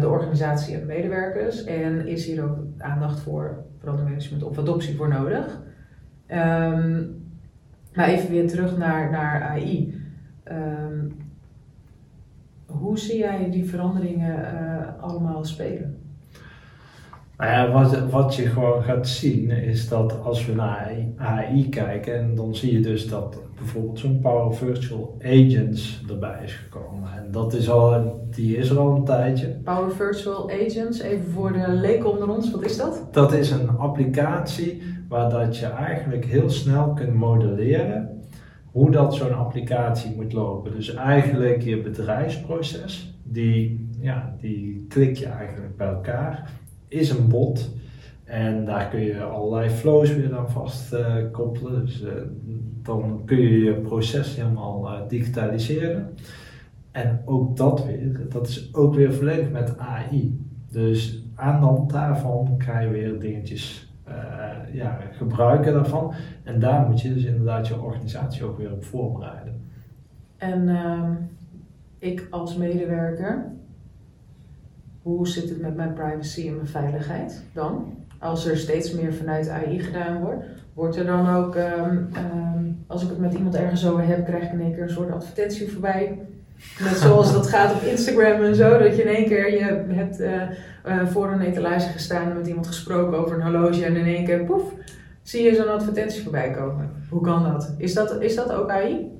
de 0.00 0.08
organisatie 0.08 0.74
en 0.74 0.80
de 0.80 0.86
medewerkers. 0.86 1.64
En 1.64 2.06
is 2.06 2.26
hier 2.26 2.44
ook 2.44 2.56
aandacht 2.78 3.20
voor 3.20 3.64
verandermanagement 3.78 4.42
of 4.42 4.58
adoptie 4.58 4.96
voor 4.96 5.08
nodig. 5.08 5.62
Ehm, 6.26 7.02
maar 7.94 8.08
even 8.08 8.30
weer 8.30 8.48
terug 8.48 8.76
naar, 8.78 9.10
naar 9.10 9.42
AI. 9.42 10.00
Ehm, 10.42 11.08
hoe 12.66 12.98
zie 12.98 13.18
jij 13.18 13.50
die 13.50 13.64
veranderingen 13.64 15.00
allemaal 15.00 15.44
spelen? 15.44 16.01
Nou 17.42 17.54
ja, 17.54 17.70
wat, 17.72 18.10
wat 18.10 18.34
je 18.34 18.46
gewoon 18.46 18.82
gaat 18.82 19.08
zien 19.08 19.50
is 19.50 19.88
dat 19.88 20.22
als 20.22 20.46
we 20.46 20.54
naar 20.54 20.78
AI, 20.78 21.14
AI 21.16 21.68
kijken, 21.68 22.18
en 22.18 22.34
dan 22.34 22.54
zie 22.54 22.72
je 22.72 22.80
dus 22.80 23.08
dat 23.08 23.38
bijvoorbeeld 23.56 23.98
zo'n 23.98 24.20
Power 24.20 24.54
Virtual 24.56 25.16
Agents 25.22 26.04
erbij 26.08 26.40
is 26.44 26.52
gekomen. 26.52 27.08
En 27.16 27.30
dat 27.30 27.54
is 27.54 27.70
al, 27.70 28.20
die 28.30 28.56
is 28.56 28.70
er 28.70 28.78
al 28.78 28.96
een 28.96 29.04
tijdje. 29.04 29.46
Power 29.48 29.92
Virtual 29.92 30.50
Agents, 30.50 31.00
even 31.00 31.30
voor 31.30 31.52
de 31.52 31.68
leken 31.68 32.10
onder 32.10 32.28
ons, 32.28 32.50
wat 32.50 32.64
is 32.64 32.76
dat? 32.76 33.08
Dat 33.10 33.32
is 33.32 33.50
een 33.50 33.68
applicatie 33.68 34.82
waar 35.08 35.30
dat 35.30 35.56
je 35.56 35.66
eigenlijk 35.66 36.24
heel 36.24 36.50
snel 36.50 36.92
kunt 36.92 37.14
modelleren 37.14 38.20
hoe 38.72 38.90
dat 38.90 39.14
zo'n 39.14 39.34
applicatie 39.34 40.14
moet 40.16 40.32
lopen. 40.32 40.72
Dus 40.74 40.94
eigenlijk 40.94 41.62
je 41.62 41.80
bedrijfsproces, 41.80 43.14
die, 43.22 43.88
ja, 44.00 44.34
die 44.40 44.86
klik 44.88 45.16
je 45.16 45.26
eigenlijk 45.26 45.76
bij 45.76 45.88
elkaar, 45.88 46.50
is 46.92 47.10
een 47.10 47.28
bot. 47.28 47.70
En 48.24 48.64
daar 48.64 48.88
kun 48.88 49.00
je 49.00 49.22
allerlei 49.22 49.70
flows 49.70 50.14
weer 50.14 50.36
aan 50.36 50.50
vast 50.50 50.96
koppelen. 51.32 51.84
Dus 51.84 52.02
eh, 52.02 52.12
dan 52.82 53.22
kun 53.24 53.40
je 53.40 53.58
je 53.58 53.72
proces 53.72 54.36
helemaal 54.36 54.88
eh, 54.88 55.08
digitaliseren. 55.08 56.14
En 56.90 57.22
ook 57.24 57.56
dat 57.56 57.84
weer, 57.86 58.28
dat 58.28 58.48
is 58.48 58.74
ook 58.74 58.94
weer 58.94 59.14
volledig 59.14 59.50
met 59.50 59.78
AI. 59.78 60.46
Dus 60.70 61.24
aan 61.34 61.60
de 61.60 61.66
hand 61.66 61.90
daarvan 61.90 62.58
kan 62.66 62.82
je 62.82 62.90
weer 62.90 63.20
dingetjes 63.20 63.92
eh, 64.04 64.14
ja, 64.72 64.98
gebruiken 65.12 65.72
daarvan. 65.72 66.14
En 66.42 66.60
daar 66.60 66.86
moet 66.86 67.00
je 67.00 67.14
dus 67.14 67.24
inderdaad 67.24 67.68
je 67.68 67.80
organisatie 67.80 68.44
ook 68.44 68.58
weer 68.58 68.72
op 68.72 68.84
voorbereiden. 68.84 69.60
En 70.36 70.68
ehm, 70.68 71.12
ik 71.98 72.26
als 72.30 72.56
medewerker, 72.56 73.52
hoe 75.02 75.28
zit 75.28 75.48
het 75.48 75.60
met 75.60 75.76
mijn 75.76 75.92
privacy 75.92 76.48
en 76.48 76.54
mijn 76.54 76.68
veiligheid 76.68 77.42
dan? 77.52 77.94
Als 78.18 78.46
er 78.46 78.56
steeds 78.56 78.92
meer 78.92 79.14
vanuit 79.14 79.48
AI 79.48 79.80
gedaan 79.80 80.20
wordt, 80.20 80.44
wordt 80.74 80.96
er 80.96 81.06
dan 81.06 81.34
ook, 81.34 81.56
ehm, 81.56 81.98
ehm, 82.12 82.64
als 82.86 83.02
ik 83.02 83.08
het 83.08 83.18
met 83.18 83.34
iemand 83.34 83.54
ergens 83.54 83.86
over 83.86 84.06
heb, 84.06 84.24
krijg 84.24 84.44
ik 84.44 84.52
in 84.52 84.60
één 84.60 84.72
keer 84.72 84.82
een 84.82 84.90
soort 84.90 85.12
advertentie 85.12 85.72
voorbij. 85.72 86.18
Net 86.80 86.96
zoals 86.96 87.32
dat 87.32 87.46
gaat 87.46 87.74
op 87.74 87.82
Instagram 87.82 88.42
en 88.42 88.54
zo, 88.54 88.78
dat 88.78 88.96
je 88.96 89.02
in 89.02 89.14
één 89.14 89.26
keer, 89.26 89.52
je 89.52 89.94
hebt 89.94 90.20
uh, 90.20 90.42
uh, 90.86 91.06
voor 91.06 91.32
een 91.32 91.40
etalage 91.40 91.88
gestaan 91.88 92.30
en 92.30 92.36
met 92.36 92.46
iemand 92.46 92.66
gesproken 92.66 93.18
over 93.18 93.36
een 93.36 93.42
horloge 93.42 93.84
en 93.84 93.96
in 93.96 94.06
één 94.06 94.24
keer, 94.24 94.44
poef, 94.44 94.62
zie 95.22 95.42
je 95.42 95.54
zo'n 95.54 95.72
advertentie 95.72 96.22
voorbij 96.22 96.50
komen. 96.50 96.90
Hoe 97.08 97.20
kan 97.20 97.42
dat? 97.42 97.74
Is 97.78 97.94
dat, 97.94 98.20
is 98.20 98.34
dat 98.34 98.52
ook 98.52 98.70
AI? 98.70 99.10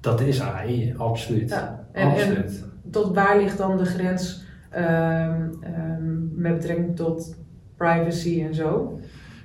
Dat 0.00 0.20
is 0.20 0.40
AI, 0.40 0.94
absoluut. 0.96 1.50
Ja. 1.50 1.86
En, 1.92 2.08
absoluut. 2.08 2.62
en 2.84 2.90
tot 2.90 3.14
waar 3.14 3.38
ligt 3.38 3.58
dan 3.58 3.76
de 3.76 3.84
grens 3.84 4.45
um, 4.76 6.32
met 6.34 6.54
betrekking 6.54 6.96
tot 6.96 7.36
privacy 7.76 8.42
en 8.42 8.54
zo? 8.54 9.00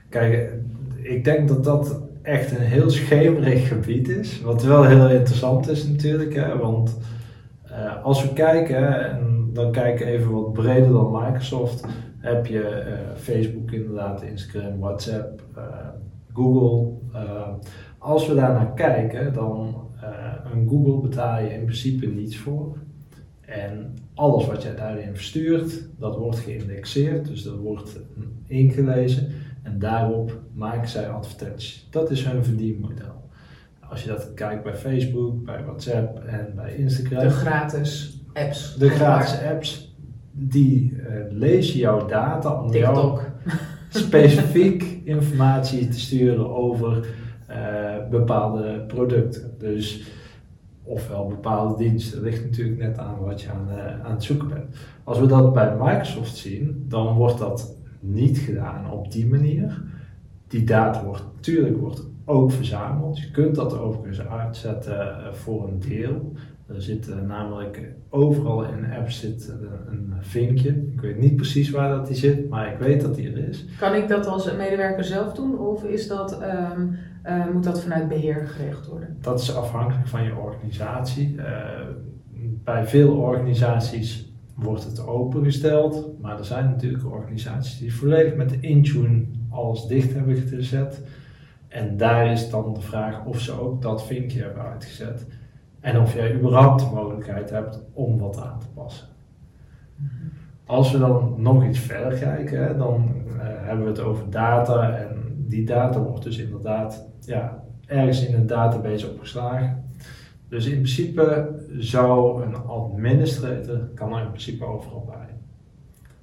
Kijk, 0.09 0.53
ik 1.01 1.23
denk 1.23 1.47
dat 1.47 1.63
dat 1.63 2.01
echt 2.21 2.51
een 2.51 2.65
heel 2.65 2.89
schemerig 2.89 3.67
gebied 3.67 4.09
is. 4.09 4.41
Wat 4.41 4.63
wel 4.63 4.83
heel 4.83 5.09
interessant 5.09 5.69
is 5.69 5.87
natuurlijk. 5.87 6.33
Hè, 6.33 6.57
want 6.57 6.97
uh, 7.71 8.03
als 8.03 8.23
we 8.23 8.33
kijken, 8.33 9.09
en 9.09 9.49
dan 9.53 9.71
kijken 9.71 10.05
even 10.05 10.31
wat 10.31 10.53
breder 10.53 10.91
dan 10.91 11.11
Microsoft, 11.11 11.87
heb 12.17 12.45
je 12.45 12.83
uh, 12.87 13.17
Facebook 13.17 13.71
inderdaad, 13.71 14.21
Instagram, 14.21 14.79
WhatsApp, 14.79 15.41
uh, 15.57 15.63
Google. 16.33 16.91
als 17.97 18.27
we 18.27 18.35
daar 18.35 18.53
naar 18.53 18.73
kijken, 18.73 19.33
dan 19.33 19.75
een 20.53 20.67
Google 20.69 21.09
betaal 21.09 21.41
je 21.41 21.53
in 21.53 21.63
principe 21.63 22.07
niets 22.07 22.37
voor. 22.37 22.77
En 23.51 23.93
alles 24.13 24.45
wat 24.45 24.63
jij 24.63 24.75
daarin 24.75 25.15
verstuurt, 25.15 25.87
dat 25.97 26.17
wordt 26.17 26.39
geïndexeerd, 26.39 27.27
dus 27.27 27.43
dat 27.43 27.57
wordt 27.57 27.99
ingelezen. 28.47 29.27
En 29.63 29.79
daarop 29.79 30.39
maken 30.53 30.89
zij 30.89 31.09
advertenties. 31.09 31.87
Dat 31.89 32.11
is 32.11 32.25
hun 32.25 32.43
verdienmodel. 32.43 33.29
Als 33.89 34.03
je 34.03 34.09
dat 34.09 34.33
kijkt 34.33 34.63
bij 34.63 34.75
Facebook, 34.75 35.43
bij 35.45 35.63
WhatsApp 35.63 36.19
en 36.19 36.51
bij 36.55 36.75
Instagram. 36.75 37.23
De 37.23 37.29
gratis 37.29 38.21
apps. 38.33 38.75
De 38.75 38.89
gratis 38.89 39.39
apps, 39.41 39.95
die 40.31 40.91
uh, 40.91 41.07
lezen 41.29 41.79
jouw 41.79 42.05
data 42.05 42.61
om 42.61 42.73
jou 42.73 43.19
specifiek 43.89 44.83
informatie 45.03 45.87
te 45.87 45.99
sturen 45.99 46.55
over 46.55 47.07
uh, 47.49 48.09
bepaalde 48.09 48.83
producten. 48.87 49.55
Dus 49.57 50.01
ofwel 50.83 51.27
bepaalde 51.27 51.83
diensten. 51.83 52.21
Ligt 52.21 52.43
natuurlijk 52.43 52.79
net 52.79 52.97
aan 52.97 53.19
wat 53.19 53.41
je 53.41 53.49
aan, 53.49 53.67
uh, 53.69 54.05
aan 54.05 54.11
het 54.11 54.23
zoeken 54.23 54.47
bent. 54.47 54.75
Als 55.03 55.19
we 55.19 55.25
dat 55.25 55.53
bij 55.53 55.75
Microsoft 55.79 56.35
zien, 56.35 56.85
dan 56.87 57.15
wordt 57.15 57.37
dat 57.37 57.75
niet 57.99 58.37
gedaan 58.37 58.91
op 58.91 59.11
die 59.11 59.27
manier. 59.27 59.83
Die 60.47 60.63
data 60.63 61.03
wordt 61.03 61.23
natuurlijk 61.35 61.77
wordt 61.77 62.09
ook 62.25 62.51
verzameld. 62.51 63.19
Je 63.19 63.31
kunt 63.31 63.55
dat 63.55 63.79
overigens 63.79 64.27
uitzetten 64.27 64.99
eh, 64.99 65.33
voor 65.33 65.67
een 65.67 65.79
deel. 65.79 66.33
Er 66.75 66.81
zit 66.81 67.07
uh, 67.07 67.15
namelijk 67.27 67.93
overal 68.09 68.63
in 68.63 68.81
de 68.81 68.95
app 68.95 69.09
zit 69.09 69.53
een 69.87 70.13
vinkje. 70.19 70.69
Ik 70.69 71.01
weet 71.01 71.17
niet 71.17 71.35
precies 71.35 71.69
waar 71.69 71.89
dat 71.89 72.07
die 72.07 72.15
zit, 72.15 72.49
maar 72.49 72.71
ik 72.71 72.79
weet 72.79 73.01
dat 73.01 73.15
die 73.15 73.31
er 73.31 73.49
is. 73.49 73.65
Kan 73.79 73.95
ik 73.95 74.07
dat 74.07 74.27
als 74.27 74.55
medewerker 74.55 75.03
zelf 75.03 75.33
doen 75.33 75.59
of 75.59 75.83
is 75.83 76.07
dat, 76.07 76.41
um, 76.41 76.97
uh, 77.25 77.49
moet 77.53 77.63
dat 77.63 77.81
vanuit 77.81 78.07
beheer 78.07 78.47
geregeld 78.47 78.87
worden? 78.87 79.17
Dat 79.21 79.41
is 79.41 79.55
afhankelijk 79.55 80.07
van 80.07 80.23
je 80.23 80.35
organisatie. 80.35 81.35
Bij 82.63 82.87
veel 82.87 83.11
organisaties 83.11 84.33
wordt 84.55 84.83
het 84.83 85.07
opengesteld. 85.07 86.21
Maar 86.21 86.37
er 86.37 86.45
zijn 86.45 86.65
natuurlijk 86.65 87.11
organisaties 87.11 87.79
die 87.79 87.93
volledig 87.93 88.35
met 88.35 88.57
Intune 88.59 89.25
alles 89.49 89.85
dicht 89.85 90.13
hebben 90.13 90.35
gezet. 90.35 91.01
En 91.67 91.97
daar 91.97 92.31
is 92.31 92.49
dan 92.49 92.73
de 92.73 92.81
vraag 92.81 93.25
of 93.25 93.39
ze 93.39 93.51
ook 93.59 93.81
dat 93.81 94.05
vinkje 94.05 94.41
hebben 94.41 94.63
uitgezet. 94.63 95.25
En 95.81 95.99
of 95.99 96.13
jij 96.13 96.35
überhaupt 96.35 96.79
de 96.79 96.95
mogelijkheid 96.95 97.49
hebt 97.49 97.83
om 97.93 98.19
wat 98.19 98.41
aan 98.41 98.59
te 98.59 98.67
passen. 98.73 99.07
Als 100.65 100.91
we 100.91 100.99
dan 100.99 101.33
nog 101.37 101.65
iets 101.65 101.79
verder 101.79 102.19
kijken, 102.19 102.77
dan 102.77 103.11
uh, 103.27 103.33
hebben 103.39 103.83
we 103.83 103.91
het 103.91 103.99
over 103.99 104.29
data. 104.29 104.97
En 104.97 105.17
die 105.37 105.65
data 105.65 105.99
wordt 105.99 106.23
dus 106.23 106.37
inderdaad 106.37 107.07
ja, 107.19 107.63
ergens 107.85 108.27
in 108.27 108.35
een 108.35 108.47
database 108.47 109.09
opgeslagen. 109.09 109.83
Dus 110.49 110.65
in 110.65 110.75
principe 110.75 111.55
zou 111.77 112.43
een 112.43 112.55
administrator, 112.55 113.77
kan 113.95 114.13
er 114.13 114.21
in 114.21 114.29
principe 114.29 114.65
overal 114.65 115.05
bij. 115.09 115.37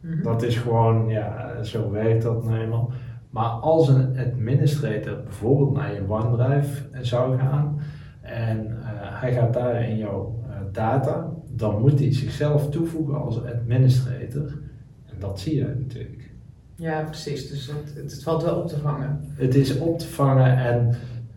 Mhm. 0.00 0.22
Dat 0.22 0.42
is 0.42 0.56
gewoon, 0.56 1.08
ja, 1.08 1.62
zo 1.62 1.90
werkt 1.90 2.22
dat 2.22 2.44
nou 2.44 2.58
eenmaal. 2.58 2.90
Maar 3.30 3.48
als 3.48 3.88
een 3.88 4.18
administrator 4.18 5.22
bijvoorbeeld 5.24 5.72
naar 5.72 5.94
je 5.94 6.08
OneDrive 6.08 6.82
zou 7.00 7.38
gaan 7.38 7.78
en 8.20 8.77
hij 9.20 9.32
gaat 9.32 9.52
daar 9.52 9.88
in 9.88 9.96
jouw 9.96 10.42
uh, 10.48 10.54
data, 10.72 11.30
dan 11.50 11.80
moet 11.80 11.98
hij 11.98 12.12
zichzelf 12.12 12.70
toevoegen 12.70 13.22
als 13.22 13.44
administrator. 13.44 14.58
En 15.06 15.16
dat 15.18 15.40
zie 15.40 15.54
je 15.54 15.74
natuurlijk. 15.78 16.30
Ja, 16.74 17.02
precies. 17.02 17.48
Dus 17.48 17.66
het, 17.66 17.94
het 17.94 18.22
valt 18.22 18.42
wel 18.42 18.56
op 18.56 18.68
te 18.68 18.78
vangen. 18.78 19.20
Het 19.34 19.54
is 19.54 19.78
op 19.78 19.98
te 19.98 20.08
vangen 20.08 20.56
en 20.56 20.94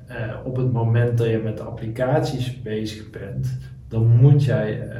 uh, 0.09 0.15
op 0.45 0.55
het 0.55 0.71
moment 0.71 1.17
dat 1.17 1.27
je 1.27 1.41
met 1.43 1.59
applicaties 1.59 2.61
bezig 2.61 3.09
bent, 3.09 3.57
dan 3.87 4.07
moet 4.07 4.43
jij 4.43 4.87
uh, 4.87 4.93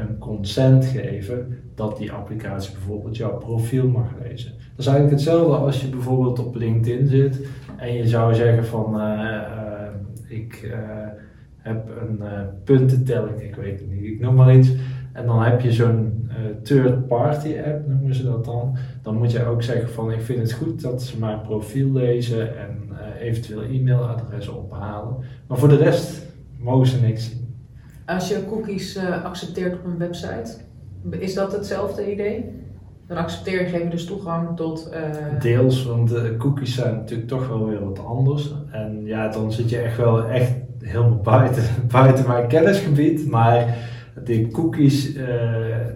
een 0.00 0.18
consent 0.18 0.84
geven 0.84 1.58
dat 1.74 1.96
die 1.96 2.12
applicatie 2.12 2.72
bijvoorbeeld 2.72 3.16
jouw 3.16 3.38
profiel 3.38 3.88
mag 3.88 4.10
lezen. 4.22 4.50
Dat 4.50 4.78
is 4.78 4.86
eigenlijk 4.86 5.16
hetzelfde 5.16 5.56
als 5.56 5.80
je 5.80 5.88
bijvoorbeeld 5.88 6.38
op 6.38 6.54
LinkedIn 6.54 7.06
zit 7.06 7.46
en 7.76 7.94
je 7.94 8.08
zou 8.08 8.34
zeggen 8.34 8.66
van 8.66 9.00
uh, 9.00 9.40
ik 10.28 10.74
heb 11.64 11.88
een 12.00 12.22
puntentelling, 12.64 13.42
ik 13.42 13.54
weet 13.54 13.80
het 13.80 13.90
niet, 13.90 14.04
ik 14.04 14.20
noem 14.20 14.34
maar 14.34 14.56
iets. 14.56 14.72
En 15.12 15.26
dan 15.26 15.42
heb 15.42 15.60
je 15.60 15.72
zo'n 15.72 16.30
third 16.62 17.06
party 17.06 17.56
app, 17.66 17.88
noemen 17.88 18.14
ze 18.14 18.24
dat 18.24 18.44
dan. 18.44 18.76
Dan 19.02 19.16
moet 19.16 19.32
je 19.32 19.46
ook 19.46 19.62
zeggen 19.62 19.90
van 19.90 20.12
ik 20.12 20.20
vind 20.20 20.38
het 20.38 20.52
goed 20.52 20.82
dat 20.82 21.02
ze 21.02 21.18
mijn 21.18 21.40
profiel 21.40 21.92
lezen 21.92 22.58
en 22.58 22.88
eventueel 23.20 23.62
e-mailadressen 23.62 24.64
ophalen. 24.64 25.16
Maar 25.46 25.58
voor 25.58 25.68
de 25.68 25.76
rest 25.76 26.26
mogen 26.58 26.86
ze 26.86 27.00
niks 27.00 27.30
zien. 27.30 27.54
Als 28.06 28.28
je 28.28 28.44
cookies 28.48 28.96
uh, 28.96 29.24
accepteert 29.24 29.74
op 29.74 29.84
een 29.84 29.98
website, 29.98 30.56
is 31.10 31.34
dat 31.34 31.52
hetzelfde 31.52 32.12
idee? 32.12 32.62
Dan 33.06 33.16
accepteer 33.16 33.60
je, 33.60 33.68
geef 33.68 33.82
je 33.82 33.88
dus 33.88 34.04
toegang 34.04 34.56
tot. 34.56 34.90
Uh... 34.92 35.40
Deels, 35.40 35.86
want 35.86 36.08
de 36.08 36.34
cookies 36.38 36.74
zijn 36.74 36.94
natuurlijk 36.94 37.28
toch 37.28 37.48
wel 37.48 37.66
weer 37.66 37.84
wat 37.84 38.04
anders. 38.04 38.54
En 38.70 39.04
ja, 39.04 39.28
dan 39.28 39.52
zit 39.52 39.70
je 39.70 39.78
echt 39.78 39.96
wel 39.96 40.24
echt 40.24 40.52
helemaal 40.84 41.20
buiten, 41.20 41.64
buiten 41.92 42.26
mijn 42.26 42.48
kennisgebied. 42.48 43.30
Maar 43.30 43.76
de 44.24 44.48
cookies 44.48 45.16
uh, 45.16 45.26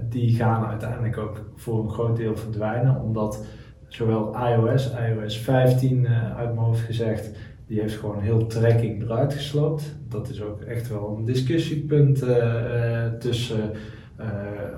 die 0.09 0.35
gaan 0.35 0.67
uiteindelijk 0.67 1.19
ook 1.19 1.45
voor 1.57 1.83
een 1.83 1.91
groot 1.91 2.17
deel 2.17 2.37
verdwijnen, 2.37 3.01
omdat 3.01 3.45
zowel 3.89 4.37
iOS, 4.47 4.93
iOS 5.09 5.39
15 5.39 5.99
uh, 6.03 6.37
uit 6.37 6.55
mijn 6.55 6.67
hoofd 6.67 6.81
gezegd, 6.81 7.31
die 7.67 7.81
heeft 7.81 7.97
gewoon 7.97 8.21
heel 8.21 8.47
tracking 8.47 9.03
eruit 9.03 9.35
gesloopt. 9.35 9.97
Dat 10.09 10.29
is 10.29 10.43
ook 10.43 10.61
echt 10.61 10.89
wel 10.89 11.15
een 11.19 11.25
discussiepunt 11.25 12.23
uh, 12.23 13.05
tussen 13.19 13.71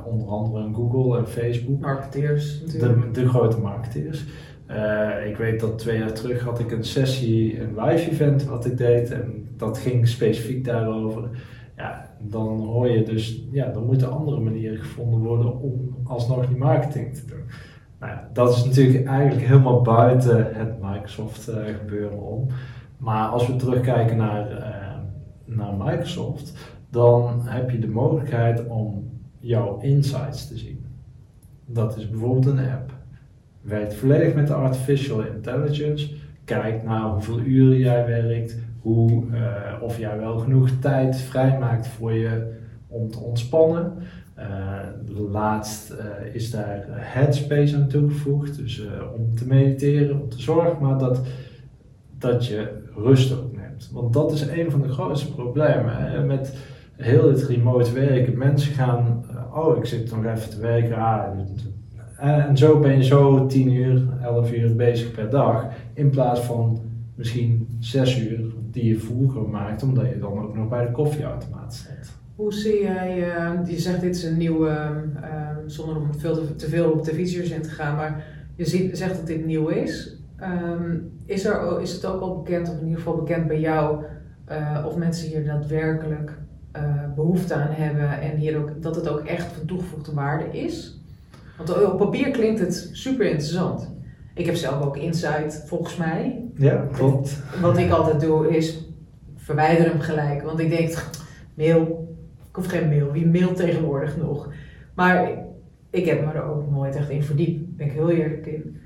onder 0.05 0.29
andere 0.29 0.69
Google 0.75 1.19
en 1.19 1.29
Facebook. 1.29 1.81
Marketeers 1.81 2.65
De, 2.65 3.11
de 3.13 3.29
grote 3.29 3.59
marketeers. 3.59 4.25
Ik 5.27 5.37
weet 5.37 5.61
dat 5.61 5.79
twee 5.79 5.99
jaar 5.99 6.13
terug 6.13 6.43
had 6.43 6.59
ik 6.59 6.71
een 6.71 6.85
sessie, 6.85 7.61
een 7.61 7.85
live 7.85 8.11
event 8.11 8.45
wat 8.45 8.67
ik 8.67 8.77
deed 8.77 9.11
en 9.11 9.49
dat 9.57 9.79
ging 9.79 10.09
specifiek 10.09 10.65
daarover. 10.65 11.29
Ja, 11.77 12.11
dan 12.19 12.61
hoor 12.61 12.89
je 12.89 13.03
dus, 13.03 13.45
ja, 13.51 13.71
dan 13.73 13.87
moeten 13.87 14.11
andere 14.11 14.41
manieren 14.41 14.79
gevonden 14.79 15.21
worden 15.21 15.61
om 15.61 15.97
alsnog 16.05 16.47
die 16.47 16.57
marketing 16.57 17.15
te 17.15 17.27
doen. 17.27 17.45
Nou 18.01 18.13
ja, 18.13 18.31
dat 18.33 18.57
is 18.57 18.65
natuurlijk 18.65 19.07
eigenlijk 19.07 19.47
helemaal 19.47 19.83
buiten 19.83 20.55
het 20.55 20.81
Microsoft 20.81 21.49
uh, 21.49 21.57
gebeuren 21.79 22.21
om. 22.21 22.47
Maar 22.99 23.29
als 23.29 23.47
we 23.47 23.57
terugkijken 23.57 24.17
naar, 24.17 24.51
uh, 24.51 25.57
naar 25.57 25.75
Microsoft, 25.75 26.75
dan 26.91 27.41
heb 27.45 27.71
je 27.71 27.79
de 27.79 27.89
mogelijkheid 27.89 28.67
om 28.67 29.11
jouw 29.39 29.79
insights 29.79 30.49
te 30.49 30.59
zien. 30.59 30.87
Dat 31.67 31.97
is 31.97 32.11
bijvoorbeeld 32.11 32.47
een 32.47 32.71
app. 32.71 32.93
Werkt 33.61 33.95
volledig 33.95 34.35
met 34.35 34.47
de 34.47 34.55
artificial 34.55 35.23
intelligence. 35.23 36.15
Kijkt 36.45 36.85
naar 36.85 37.03
hoeveel 37.03 37.41
uren 37.41 37.79
jij 37.79 38.07
werkt, 38.07 38.57
hoe, 38.81 39.25
uh, 39.33 39.83
of 39.83 39.99
jij 39.99 40.19
wel 40.19 40.39
genoeg 40.39 40.71
tijd 40.81 41.17
vrijmaakt 41.17 41.87
voor 41.87 42.13
je 42.13 42.53
om 42.87 43.11
te 43.11 43.19
ontspannen. 43.19 43.93
Uh, 44.39 45.31
laatst 45.31 45.93
uh, 45.93 46.35
is 46.35 46.51
daar 46.51 46.85
Headspace 46.89 47.77
aan 47.77 47.89
toegevoegd, 47.89 48.57
dus 48.57 48.83
om 49.17 49.35
te 49.35 49.47
mediteren, 49.47 50.21
om 50.21 50.29
te 50.29 50.41
zorgen, 50.41 50.77
maar 50.81 50.99
dat, 50.99 51.21
dat 52.19 52.47
je 52.47 52.69
rust 52.97 53.33
ook 53.33 53.57
neemt. 53.57 53.91
Want 53.93 54.13
dat 54.13 54.33
is 54.33 54.47
een 54.47 54.71
van 54.71 54.83
de 54.83 54.89
grootste 54.89 55.35
problemen. 55.35 55.97
Hè? 55.97 56.25
Met 56.25 56.55
heel 56.97 57.29
het 57.29 57.43
remote 57.43 57.93
werken, 57.93 58.39
mensen 58.39 58.73
gaan, 58.73 59.25
eh, 59.31 59.57
oh 59.57 59.77
ik 59.77 59.85
zit 59.85 60.11
nog 60.11 60.25
even 60.25 60.51
te 60.51 60.61
werken, 60.61 60.97
ah, 60.97 61.39
en, 62.21 62.49
en 62.49 62.57
zo 62.57 62.79
ben 62.79 62.97
je 62.97 63.05
zo 63.05 63.47
10 63.47 63.73
uur, 63.73 64.03
11 64.23 64.53
uur 64.53 64.77
bezig 64.77 65.13
per 65.13 65.31
dag, 65.31 65.67
in 65.95 66.11
plaats 66.11 66.41
van 66.41 66.81
misschien 67.15 67.69
6 67.79 68.21
uur 68.21 68.41
die 68.71 68.85
je 68.85 68.99
vroeger 68.99 69.43
maakt, 69.43 69.83
omdat 69.83 70.09
je 70.09 70.19
dan 70.19 70.43
ook 70.43 70.57
nog 70.57 70.69
bij 70.69 70.87
de 70.87 70.93
koffieautomaat 70.93 71.75
staat. 71.75 72.19
Hoe 72.35 72.53
zie 72.53 72.83
jij, 72.83 73.19
uh, 73.19 73.69
je 73.71 73.79
zegt 73.79 74.01
dit 74.01 74.17
is 74.17 74.25
een 74.25 74.37
nieuwe, 74.37 74.69
uh, 75.17 75.49
zonder 75.67 75.97
om 75.97 76.15
veel 76.15 76.57
te, 76.57 76.69
veel 76.69 76.91
op 76.91 77.05
de 77.05 77.15
features 77.15 77.51
in 77.51 77.63
te 77.63 77.69
gaan, 77.69 77.97
maar 77.97 78.25
je 78.57 78.65
ziet, 78.65 78.99
zegt 78.99 79.17
dat 79.17 79.27
dit 79.27 79.47
nieuw 79.47 79.69
is. 79.69 80.19
Um, 80.43 81.13
is, 81.25 81.45
er, 81.45 81.81
is 81.81 81.93
het 81.93 82.05
ook 82.05 82.21
al 82.21 82.43
bekend, 82.43 82.69
of 82.69 82.75
in 82.75 82.85
ieder 82.85 82.99
geval 82.99 83.17
bekend 83.17 83.47
bij 83.47 83.61
jou, 83.61 84.05
uh, 84.51 84.85
of 84.87 84.97
mensen 84.97 85.29
hier 85.29 85.45
daadwerkelijk 85.45 86.39
behoefte 87.15 87.55
aan 87.55 87.71
hebben 87.71 88.21
en 88.21 88.37
hier 88.37 88.59
ook, 88.59 88.83
dat 88.83 88.97
het 88.97 89.09
ook 89.09 89.21
echt 89.21 89.53
van 89.53 89.67
toegevoegde 89.67 90.15
waarde 90.15 90.59
is? 90.59 91.00
Want 91.67 91.85
op 91.93 91.99
papier 91.99 92.31
klinkt 92.31 92.61
het 92.61 92.91
super 92.93 93.27
interessant. 93.27 93.95
Ik 94.35 94.47
heb 94.47 94.55
zelf 94.55 94.85
ook 94.85 94.97
Insight, 94.97 95.65
volgens 95.67 95.97
mij. 95.97 96.45
Ja, 96.55 96.89
klopt. 96.93 97.43
Wat 97.61 97.79
ik 97.79 97.91
altijd 97.91 98.21
doe 98.21 98.57
is 98.57 98.89
verwijder 99.37 99.87
hem 99.87 100.01
gelijk. 100.01 100.43
Want 100.43 100.59
ik 100.59 100.71
denk, 100.71 101.05
mail, 101.55 102.09
ik 102.49 102.57
hoef 102.57 102.67
geen 102.67 102.89
mail. 102.89 103.13
Wie 103.13 103.27
mailt 103.27 103.57
tegenwoordig 103.57 104.17
nog? 104.17 104.53
Maar 104.95 105.31
ik 105.91 106.07
heb 106.07 106.25
me 106.25 106.33
er 106.33 106.43
ook 106.43 106.71
nooit 106.71 106.97
echt 106.97 107.11
in 107.11 107.23
verdiept. 107.23 107.59
Daar 107.59 107.77
ben 107.77 107.87
ik 107.87 107.93
heel 107.93 108.11
eerlijk 108.11 108.47
in. 108.47 108.77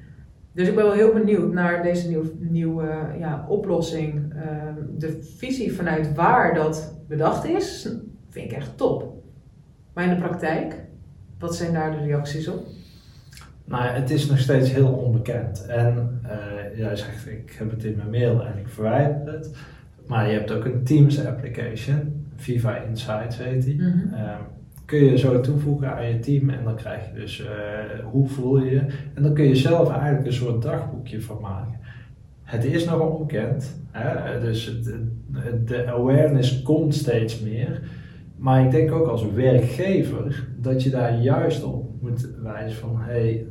Dus 0.53 0.69
ik 0.69 0.75
ben 0.75 0.85
wel 0.85 0.93
heel 0.93 1.13
benieuwd 1.13 1.53
naar 1.53 1.83
deze 1.83 2.09
nieuwe, 2.09 2.33
nieuwe 2.39 3.15
ja, 3.19 3.47
oplossing. 3.49 4.35
Ehm, 4.35 4.75
de 4.99 5.23
visie 5.37 5.73
vanuit 5.73 6.15
waar 6.15 6.55
dat 6.55 7.03
bedacht 7.09 7.45
is, 7.45 7.89
vind 8.29 8.51
ik 8.51 8.57
echt 8.57 8.77
top. 8.77 9.23
Maar 9.95 10.05
in 10.05 10.11
de 10.11 10.17
praktijk, 10.17 10.84
wat 11.45 11.57
zijn 11.57 11.73
daar 11.73 11.91
de 11.91 12.05
reacties 12.05 12.49
op? 12.49 12.67
Nou, 13.65 13.85
het 13.85 14.11
is 14.11 14.27
nog 14.27 14.39
steeds 14.39 14.73
heel 14.73 14.89
onbekend. 14.89 15.67
En 15.67 16.21
uh, 16.25 16.79
jij 16.79 16.97
zegt, 16.97 17.27
ik 17.27 17.55
heb 17.59 17.71
het 17.71 17.85
in 17.85 17.97
mijn 17.97 18.11
mail 18.11 18.45
en 18.45 18.59
ik 18.59 18.69
verwijder 18.69 19.33
het. 19.33 19.51
Maar 20.07 20.27
je 20.27 20.39
hebt 20.39 20.53
ook 20.53 20.65
een 20.65 20.85
Teams 20.85 21.27
application, 21.27 22.27
Viva 22.37 22.77
Insights 22.77 23.39
heet 23.39 23.65
die. 23.65 23.83
Mm 23.83 24.13
kun 24.85 25.05
je 25.05 25.19
zo 25.19 25.41
toevoegen 25.41 25.95
aan 25.95 26.09
je 26.09 26.19
team 26.19 26.51
en 26.51 26.65
dan 26.65 26.77
krijg 26.77 27.07
je 27.07 27.21
dus 27.21 27.41
uh, 27.41 27.47
hoe 28.05 28.29
voel 28.29 28.59
je 28.59 28.71
je. 28.71 28.81
En 29.15 29.23
dan 29.23 29.35
kun 29.35 29.45
je 29.45 29.57
zelf 29.57 29.91
eigenlijk 29.91 30.27
een 30.27 30.33
soort 30.33 30.63
dagboekje 30.63 31.23
van 31.23 31.41
maken. 31.41 31.79
Het 32.43 32.65
is 32.65 32.85
nog 32.85 33.01
onbekend, 33.01 33.77
hè? 33.91 34.41
dus 34.41 34.83
de 35.65 35.87
awareness 35.87 36.63
komt 36.63 36.95
steeds 36.95 37.41
meer. 37.41 37.81
Maar 38.45 38.65
ik 38.65 38.71
denk 38.71 38.93
ook 38.93 39.07
als 39.07 39.33
werkgever 39.33 40.49
dat 40.57 40.83
je 40.83 40.91
daar 40.91 41.21
juist 41.21 41.65
op 41.65 41.91
moet 42.01 42.29
wijzen 42.43 42.79
van 42.79 42.97
hey, 42.97 43.47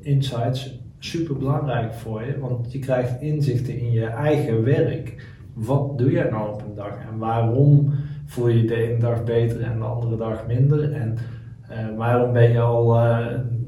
insights 0.00 0.80
super 0.98 1.36
belangrijk 1.36 1.94
voor 1.94 2.24
je, 2.24 2.38
want 2.38 2.72
je 2.72 2.78
krijgt 2.78 3.20
inzichten 3.20 3.78
in 3.78 3.90
je 3.90 4.04
eigen 4.04 4.64
werk. 4.64 5.28
Wat 5.54 5.98
doe 5.98 6.10
jij 6.10 6.30
nou 6.30 6.52
op 6.52 6.62
een 6.62 6.74
dag 6.74 6.94
en 7.12 7.18
waarom 7.18 7.92
voel 8.26 8.48
je 8.48 8.64
de 8.64 8.74
ene 8.74 8.98
dag 8.98 9.24
beter 9.24 9.62
en 9.62 9.78
de 9.78 9.84
andere 9.84 10.16
dag 10.16 10.46
minder? 10.46 10.92
En 10.92 11.16
uh, 11.70 11.96
waarom 11.96 12.32
ben 12.32 12.50
je 12.52 12.60
al 12.60 12.96
uh, 12.96 13.26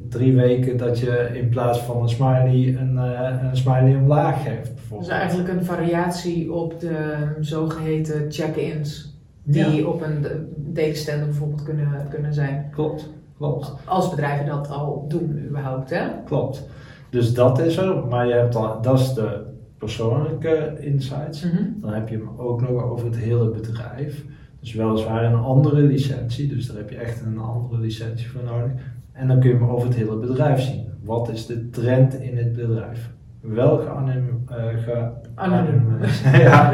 drie 0.09 0.37
weken 0.37 0.77
dat 0.77 0.99
je 0.99 1.31
in 1.33 1.49
plaats 1.49 1.79
van 1.79 2.03
een 2.03 2.09
smiley 2.09 2.77
een, 2.81 2.97
een 2.97 3.57
smiley 3.57 3.97
omlaag 3.97 4.43
geeft? 4.43 4.73
Dus 4.99 5.09
eigenlijk 5.09 5.49
een 5.49 5.65
variatie 5.65 6.53
op 6.53 6.81
de 6.81 7.15
zogeheten 7.41 8.33
check-ins 8.33 9.12
die 9.43 9.75
ja. 9.75 9.87
op 9.87 10.03
een 10.03 10.27
datestand 10.57 11.25
bijvoorbeeld 11.25 11.63
kunnen, 11.63 12.07
kunnen 12.11 12.35
zijn. 12.35 12.69
Klopt. 12.71 13.11
Klopt. 13.37 13.75
Als 13.85 14.11
bedrijven 14.11 14.47
dat 14.47 14.71
al 14.71 15.05
doen, 15.09 15.45
überhaupt, 15.49 15.91
hè? 15.91 16.07
Klopt. 16.25 16.69
Dus 17.11 17.35
dat 17.35 17.59
is 17.59 17.77
er, 17.77 18.07
maar 18.07 18.27
je 18.27 18.33
hebt 18.33 18.53
dan, 18.53 18.83
dat 18.83 18.99
is 18.99 19.15
de 19.15 19.43
persoonlijke 19.79 20.77
insights. 20.81 21.45
Mhm. 21.45 21.63
Dan 21.77 21.93
heb 21.93 22.09
je 22.09 22.17
hem 22.17 22.29
ook 22.37 22.61
nog 22.61 22.83
over 22.83 23.07
het 23.07 23.17
hele 23.17 23.51
bedrijf. 23.51 24.25
Dus 24.61 24.75
weliswaar 24.75 25.25
een 25.25 25.39
andere 25.39 25.81
licentie, 25.81 26.49
dus 26.49 26.67
daar 26.67 26.77
heb 26.77 26.91
je 26.91 26.97
echt 26.97 27.21
een 27.21 27.39
andere 27.39 27.81
licentie 27.81 28.31
voor 28.31 28.43
nodig. 28.45 28.73
En 29.13 29.29
dan 29.29 29.41
kun 29.41 29.51
je 29.51 29.57
hem 29.57 29.69
over 29.69 29.89
het 29.89 29.97
hele 29.97 30.17
bedrijf 30.17 30.61
zien. 30.61 30.89
Wat 31.05 31.29
is 31.29 31.47
de 31.47 31.71
trend 31.71 32.15
in 32.15 32.37
het 32.37 32.53
bedrijf? 32.53 33.11
Wel 33.43 33.79
geanim, 33.79 34.45
uh, 34.51 34.57
ge 34.85 36.39
ja, 36.43 36.73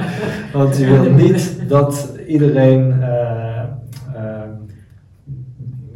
want 0.53 0.77
je 0.77 0.87
wil 0.87 1.13
niet 1.13 1.69
dat 1.69 2.19
iedereen 2.27 2.97
uh, 3.01 3.63
uh, 4.15 4.43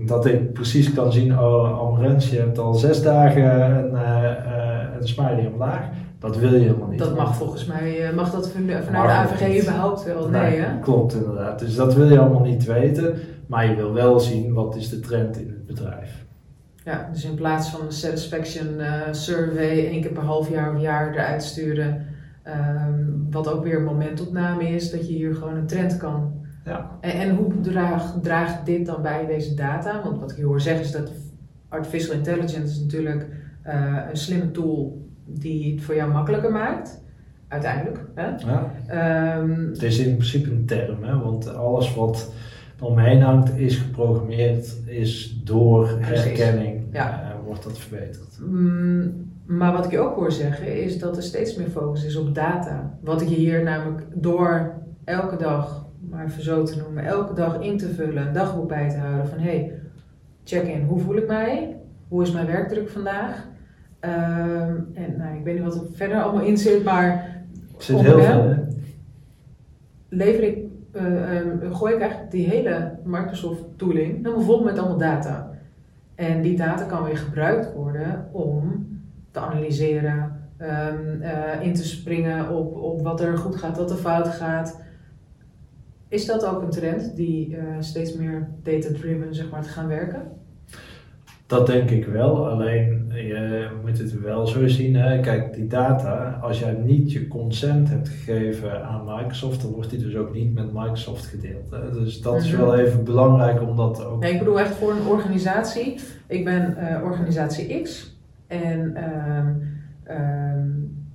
dat 0.07 0.27
ik 0.27 0.53
precies 0.53 0.93
kan 0.93 1.13
zien, 1.13 1.39
oh 1.39 1.81
Amarens, 1.81 2.31
je 2.31 2.39
hebt 2.39 2.59
al 2.59 2.75
zes 2.75 3.03
dagen 3.03 3.61
een, 3.61 3.93
uh, 3.93 4.01
uh, 4.01 5.01
een 5.01 5.09
smiley 5.09 5.51
omlaag. 5.53 5.89
Dat 6.19 6.37
wil 6.37 6.55
je 6.55 6.59
helemaal 6.59 6.89
niet. 6.89 6.99
Dat 6.99 7.17
mag 7.17 7.37
volgens 7.37 7.65
mij, 7.65 8.13
mag 8.15 8.31
dat 8.31 8.51
vanuit 8.51 8.89
de 8.89 8.95
AVG 8.97 9.63
überhaupt 9.63 10.05
wel? 10.05 10.29
Nee, 10.29 10.51
nee 10.51 10.61
hè? 10.61 10.79
Klopt 10.81 11.15
inderdaad. 11.15 11.59
Dus 11.59 11.75
dat 11.75 11.95
wil 11.95 12.09
je 12.09 12.19
allemaal 12.19 12.43
niet 12.43 12.65
weten. 12.65 13.15
Maar 13.47 13.69
je 13.69 13.77
wil 13.77 13.93
wel 13.93 14.21
zien 14.21 14.53
wat 14.53 14.77
is 14.77 14.89
de 14.89 15.01
trend 15.01 15.41
in 15.41 15.49
het 15.49 15.67
bedrijf. 15.67 16.22
Ja, 16.85 17.09
dus 17.13 17.25
in 17.25 17.35
plaats 17.35 17.69
van 17.69 17.81
een 17.81 17.93
satisfaction 17.93 18.81
survey 19.11 19.87
één 19.87 20.01
keer 20.01 20.13
per 20.13 20.23
half 20.23 20.51
jaar 20.51 20.75
of 20.75 20.81
jaar 20.81 21.13
eruit 21.13 21.43
sturen. 21.43 22.07
Um, 22.47 23.27
wat 23.31 23.49
ook 23.49 23.65
weer 23.65 23.77
een 23.77 23.85
momentopname 23.85 24.69
is, 24.69 24.91
dat 24.91 25.09
je 25.09 25.15
hier 25.15 25.35
gewoon 25.35 25.57
een 25.57 25.67
trend 25.67 25.97
kan 25.97 26.43
ja. 26.65 26.99
En, 27.01 27.13
en 27.13 27.37
hoe 27.37 27.61
draagt, 27.61 28.23
draagt 28.23 28.67
dit 28.67 28.87
dan 28.87 29.03
bij 29.03 29.27
deze 29.27 29.55
data? 29.55 30.03
Want 30.03 30.21
wat 30.21 30.31
ik 30.31 30.37
je 30.37 30.45
hoor 30.45 30.61
zeggen 30.61 30.85
is 30.85 30.93
dat 30.93 31.11
artificial 31.69 32.15
intelligence 32.15 32.75
is 32.75 32.81
natuurlijk 32.81 33.27
uh, 33.67 33.97
een 34.11 34.17
slimme 34.17 34.51
tool 34.51 35.07
die 35.25 35.75
het 35.75 35.83
voor 35.83 35.95
jou 35.95 36.13
makkelijker 36.13 36.53
maakt. 36.53 37.01
Uiteindelijk. 37.49 38.05
Hè? 38.15 38.27
Ja. 38.27 39.39
Um, 39.39 39.69
het 39.69 39.83
is 39.83 39.99
in 39.99 40.17
principe 40.17 40.51
een 40.51 40.67
term, 40.67 41.03
hè? 41.03 41.19
want 41.19 41.55
alles 41.55 41.95
wat 41.95 42.33
omheen 42.83 43.21
hangt 43.23 43.59
is 43.59 43.77
geprogrammeerd, 43.77 44.77
is 44.87 45.41
door 45.45 45.89
herkenning 46.01 46.83
ja. 46.93 47.23
uh, 47.23 47.47
wordt 47.47 47.63
dat 47.63 47.79
verbeterd. 47.79 48.39
Mm, 48.41 49.31
maar 49.47 49.73
wat 49.73 49.85
ik 49.85 49.91
je 49.91 49.99
ook 49.99 50.15
hoor 50.15 50.33
zeggen 50.33 50.83
is 50.83 50.99
dat 50.99 51.17
er 51.17 51.23
steeds 51.23 51.57
meer 51.57 51.69
focus 51.69 52.05
is 52.05 52.17
op 52.17 52.35
data. 52.35 52.99
Wat 53.01 53.21
ik 53.21 53.29
je 53.29 53.35
hier 53.35 53.63
namelijk 53.63 54.07
door 54.15 54.75
elke 55.05 55.37
dag 55.37 55.83
maar 56.11 56.27
even 56.27 56.43
zo 56.43 56.65
te 56.65 56.77
noemen, 56.77 57.05
elke 57.05 57.35
dag 57.35 57.61
in 57.61 57.79
te 57.79 57.89
vullen, 57.89 58.27
een 58.27 58.33
dagboek 58.33 58.69
bij 58.69 58.89
te 58.89 58.97
houden 58.97 59.29
van 59.29 59.39
hey, 59.39 59.73
check 60.45 60.63
in, 60.63 60.83
hoe 60.83 61.01
voel 61.01 61.17
ik 61.17 61.27
mij? 61.27 61.77
Hoe 62.09 62.23
is 62.23 62.33
mijn 62.33 62.47
werkdruk 62.47 62.89
vandaag? 62.89 63.49
Um, 64.01 64.89
en 64.95 65.15
nou, 65.19 65.37
ik 65.37 65.45
weet 65.45 65.55
niet 65.55 65.65
wat 65.65 65.75
er 65.75 65.87
verder 65.93 66.23
allemaal 66.23 66.45
in 66.45 66.59
zit, 66.59 66.85
maar 66.85 67.37
zit 67.79 68.01
heel 68.01 68.21
veel, 68.21 68.49
hè? 68.49 68.55
lever 70.09 70.43
ik, 70.43 70.59
uh, 70.93 71.39
um, 71.39 71.75
gooi 71.75 71.95
ik 71.95 72.01
eigenlijk 72.01 72.31
die 72.31 72.49
hele 72.49 72.99
Microsoft 73.05 73.65
tooling 73.77 74.17
helemaal 74.17 74.45
vol 74.45 74.63
met 74.63 74.79
allemaal 74.79 74.99
data. 74.99 75.51
En 76.15 76.43
die 76.43 76.57
data 76.57 76.85
kan 76.85 77.05
weer 77.05 77.17
gebruikt 77.17 77.75
worden 77.75 78.29
om 78.33 78.87
te 79.31 79.41
analyseren, 79.41 80.41
um, 80.59 81.23
uh, 81.23 81.63
in 81.63 81.75
te 81.75 81.85
springen 81.85 82.51
op, 82.51 82.77
op 82.77 83.03
wat 83.03 83.21
er 83.21 83.39
goed 83.39 83.57
gaat, 83.57 83.77
wat 83.77 83.91
er 83.91 83.97
fout 83.97 84.29
gaat. 84.29 84.81
Is 86.09 86.27
dat 86.27 86.45
ook 86.45 86.63
een 86.63 86.71
trend 86.71 87.17
die 87.17 87.49
uh, 87.49 87.63
steeds 87.79 88.15
meer 88.15 88.49
data-driven 88.63 89.35
zeg 89.35 89.51
maar, 89.51 89.63
te 89.63 89.69
gaan 89.69 89.89
werken? 89.89 90.23
Dat 91.53 91.67
denk 91.67 91.91
ik 91.91 92.07
wel, 92.07 92.49
alleen 92.49 93.13
je 93.15 93.69
moet 93.85 93.99
het 93.99 94.21
wel 94.21 94.47
zo 94.47 94.69
zien. 94.69 94.97
Hè. 94.97 95.21
Kijk, 95.21 95.55
die 95.55 95.67
data, 95.67 96.39
als 96.43 96.59
jij 96.59 96.73
niet 96.73 97.13
je 97.13 97.29
consent 97.29 97.89
hebt 97.89 98.09
gegeven 98.09 98.85
aan 98.85 99.05
Microsoft, 99.05 99.63
dan 99.63 99.71
wordt 99.71 99.91
die 99.91 99.99
dus 99.99 100.17
ook 100.17 100.33
niet 100.33 100.55
met 100.55 100.73
Microsoft 100.73 101.25
gedeeld. 101.25 101.71
Hè. 101.71 101.91
Dus 101.91 102.21
dat 102.21 102.37
is 102.37 102.51
wel 102.51 102.77
even 102.79 103.05
belangrijk 103.05 103.63
om 103.63 103.77
dat 103.77 104.05
ook. 104.05 104.21
Nee, 104.21 104.33
ik 104.33 104.39
bedoel 104.39 104.61
echt 104.61 104.75
voor 104.75 104.91
een 104.91 105.07
organisatie. 105.07 106.01
Ik 106.27 106.45
ben 106.45 106.77
uh, 106.79 107.05
organisatie 107.05 107.83
X 107.83 108.17
en 108.47 109.05
um, 109.05 109.63
um, 110.11 111.07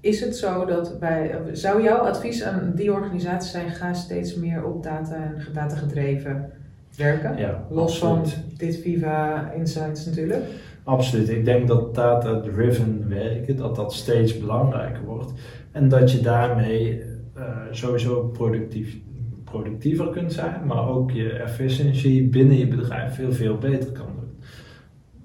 is 0.00 0.20
het 0.20 0.36
zo 0.36 0.64
dat 0.64 0.98
bij, 0.98 1.38
zou 1.52 1.82
jouw 1.82 1.98
advies 1.98 2.44
aan 2.44 2.72
die 2.74 2.92
organisatie 2.92 3.50
zijn, 3.50 3.70
ga 3.70 3.92
steeds 3.92 4.34
meer 4.34 4.64
op 4.64 4.82
data 4.82 5.14
en 5.14 5.52
data 5.52 5.76
gedreven 5.76 6.52
werken? 7.00 7.38
Ja, 7.38 7.66
Los 7.70 8.02
absoluut. 8.02 8.32
van 8.32 8.42
dit 8.56 8.76
Viva 8.76 9.50
Insights 9.56 10.06
natuurlijk. 10.06 10.42
Absoluut. 10.84 11.28
Ik 11.28 11.44
denk 11.44 11.68
dat 11.68 11.94
data-driven 11.94 13.08
werken, 13.08 13.56
dat 13.56 13.76
dat 13.76 13.92
steeds 13.92 14.38
belangrijker 14.38 15.04
wordt. 15.04 15.32
En 15.72 15.88
dat 15.88 16.12
je 16.12 16.20
daarmee 16.20 17.02
uh, 17.36 17.44
sowieso 17.70 18.22
productief, 18.32 18.96
productiever 19.44 20.10
kunt 20.10 20.32
zijn, 20.32 20.66
maar 20.66 20.88
ook 20.88 21.10
je 21.10 21.32
efficiëntie 21.32 22.28
binnen 22.28 22.58
je 22.58 22.68
bedrijf 22.68 23.14
veel, 23.14 23.32
veel 23.32 23.58
beter 23.58 23.92
kan 23.92 24.06
doen. 24.06 24.30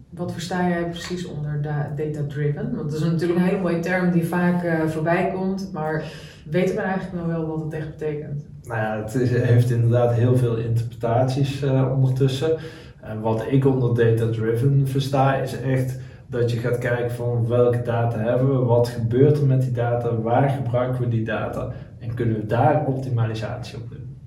wat 0.10 0.32
versta 0.32 0.70
jij 0.70 0.90
precies 0.90 1.26
onder 1.26 1.62
data-driven? 1.96 2.76
Want 2.76 2.92
dat 2.92 3.00
is 3.00 3.06
natuurlijk 3.06 3.40
een 3.40 3.46
hele 3.46 3.62
mooie 3.62 3.80
term 3.80 4.12
die 4.12 4.26
vaak 4.26 4.64
uh, 4.64 4.88
voorbij 4.88 5.32
komt, 5.36 5.70
maar 5.74 6.04
weten 6.50 6.76
we 6.76 6.82
eigenlijk 6.82 7.16
nog 7.16 7.26
wel 7.26 7.48
wat 7.48 7.60
het 7.60 7.74
echt 7.74 7.90
betekent? 7.90 8.46
Nou 8.64 8.80
ja, 8.80 9.04
het 9.04 9.16
is, 9.16 9.30
heeft 9.30 9.72
inderdaad 9.72 10.14
heel 10.14 10.38
veel 10.38 10.58
interpretaties 10.58 11.64
uh, 11.64 11.92
ondertussen. 11.96 12.58
En 13.02 13.22
wat 13.22 13.46
ik 13.50 13.66
onder 13.66 13.96
data-driven 13.96 14.88
versta, 14.88 15.36
is 15.36 15.60
echt 15.62 16.00
dat 16.28 16.52
je 16.52 16.58
gaat 16.58 16.78
kijken 16.78 17.12
van 17.12 17.48
welke 17.48 17.82
data 17.82 18.18
hebben 18.18 18.60
we, 18.60 18.66
wat 18.66 18.88
gebeurt 18.88 19.38
er 19.38 19.46
met 19.46 19.62
die 19.62 19.72
data, 19.72 20.16
waar 20.16 20.50
gebruiken 20.50 21.02
we 21.02 21.08
die 21.08 21.26
data 21.26 21.72
en 22.00 22.14
kunnen 22.14 22.36
we 22.36 22.46
daar 22.46 22.86
optimalisatie 22.86 23.78
op 23.78 23.90
doen. 23.90 24.18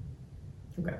Oké. 0.76 0.94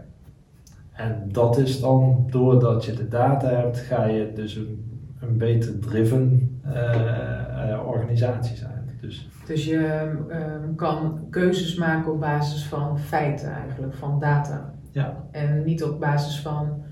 En 0.93 1.29
dat 1.33 1.59
is 1.59 1.81
dan, 1.81 2.27
doordat 2.31 2.85
je 2.85 2.93
de 2.93 3.09
data 3.09 3.49
hebt, 3.49 3.79
ga 3.79 4.05
je 4.05 4.33
dus 4.35 4.55
een, 4.55 5.01
een 5.21 5.39
beter 5.39 5.79
driven 5.79 6.61
uh, 6.67 7.87
organisatie 7.87 8.57
zijn. 8.57 8.91
Dus, 9.01 9.29
dus 9.49 9.65
je 9.65 10.11
um, 10.31 10.75
kan 10.75 11.27
keuzes 11.31 11.75
maken 11.75 12.13
op 12.13 12.21
basis 12.21 12.67
van 12.67 12.99
feiten 12.99 13.51
eigenlijk, 13.53 13.95
van 13.95 14.21
data. 14.21 14.75
Ja. 14.91 15.25
En 15.31 15.65
niet 15.65 15.85
op 15.85 16.01
basis 16.01 16.41
van 16.41 16.83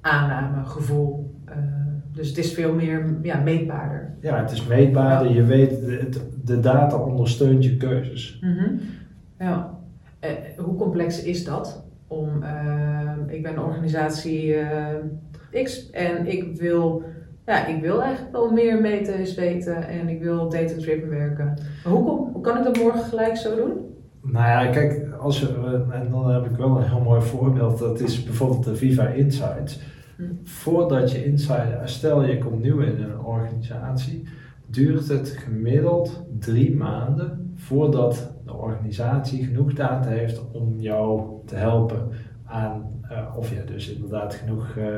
aanname, 0.00 0.64
gevoel. 0.64 1.34
Uh, 1.48 1.54
dus 2.12 2.28
het 2.28 2.38
is 2.38 2.54
veel 2.54 2.74
meer 2.74 3.16
ja, 3.22 3.40
meetbaarder. 3.40 4.14
Ja, 4.20 4.40
het 4.40 4.50
is 4.50 4.66
meetbaarder. 4.66 5.32
Je 5.32 5.44
weet, 5.44 5.70
de, 5.70 6.20
de, 6.44 6.60
data 6.60 6.96
ondersteunt 6.96 7.64
je 7.64 7.76
keuzes. 7.76 8.38
Mm 8.40 8.56
-hmm. 8.56 8.80
Ja. 9.38 9.78
Uh, 10.24 10.30
hoe 10.58 10.76
complex 10.76 11.22
is 11.22 11.44
dat? 11.44 11.84
Om, 12.06 12.42
uh, 12.42 13.12
ik 13.26 13.42
ben 13.42 13.52
een 13.52 13.62
organisatie 13.62 14.54
X 15.62 15.90
en 15.90 16.26
ik 16.26 16.56
wil, 16.56 17.02
ja, 17.52 17.66
ik 17.66 17.80
wil 17.80 18.02
eigenlijk 18.02 18.32
wel 18.32 18.50
meer 18.50 18.80
meten, 18.80 19.34
weten 19.36 19.88
en 19.88 20.08
ik 20.08 20.22
wil 20.22 20.48
data-driven 20.48 21.08
werken. 21.08 21.58
Maar 21.84 21.92
hoe, 21.92 22.30
hoe 22.32 22.40
kan 22.40 22.58
ik 22.58 22.64
dat 22.64 22.76
morgen 22.76 23.04
gelijk 23.04 23.36
zo 23.36 23.56
doen? 23.56 23.72
Nou 24.22 24.46
ja, 24.46 24.70
kijk, 24.70 25.12
als 25.18 25.40
je, 25.40 25.46
en 25.90 26.10
dan 26.10 26.30
heb 26.30 26.44
ik 26.44 26.56
wel 26.56 26.76
een 26.76 26.88
heel 26.88 27.00
mooi 27.00 27.20
voorbeeld. 27.20 27.78
Dat 27.78 28.00
is 28.00 28.24
bijvoorbeeld 28.24 28.64
de 28.64 28.76
Viva 28.76 29.06
Insights. 29.06 29.80
Hm. 30.16 30.22
Voordat 30.44 31.12
je 31.12 31.24
insight, 31.24 31.90
stel 31.90 32.24
je 32.24 32.38
komt 32.38 32.62
nieuw 32.62 32.80
in 32.80 33.02
een 33.02 33.20
organisatie, 33.20 34.22
duurt 34.66 35.08
het 35.08 35.28
gemiddeld 35.28 36.24
drie 36.38 36.76
maanden 36.76 37.52
voordat 37.56 38.32
de 38.44 38.54
organisatie 38.54 39.44
genoeg 39.44 39.72
data 39.72 40.08
heeft 40.08 40.42
om 40.52 40.74
jou 40.80 41.22
te 41.46 41.54
helpen 41.56 42.08
aan 42.52 43.00
uh, 43.10 43.36
of 43.36 43.50
je 43.50 43.64
dus 43.64 43.94
inderdaad 43.94 44.34
genoeg 44.34 44.74
uh, 44.76 44.84
uh, 44.84 44.92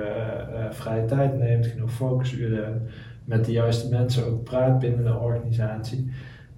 vrije 0.71 1.05
tijd 1.05 1.39
neemt, 1.39 1.67
genoeg 1.67 1.91
focusuren, 1.91 2.83
met 3.25 3.45
de 3.45 3.53
juiste 3.53 3.89
mensen 3.89 4.27
ook 4.27 4.45
praat 4.45 4.79
binnen 4.79 5.05
de 5.05 5.19
organisatie. 5.19 6.11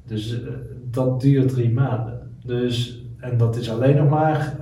Dus 0.07 0.41
dat 0.91 1.21
duurt 1.21 1.49
drie 1.49 1.73
maanden. 1.73 2.21
Dus, 2.45 3.05
en 3.19 3.37
dat 3.37 3.57
is 3.57 3.71
alleen 3.71 3.97
nog 3.97 4.09
maar, 4.09 4.57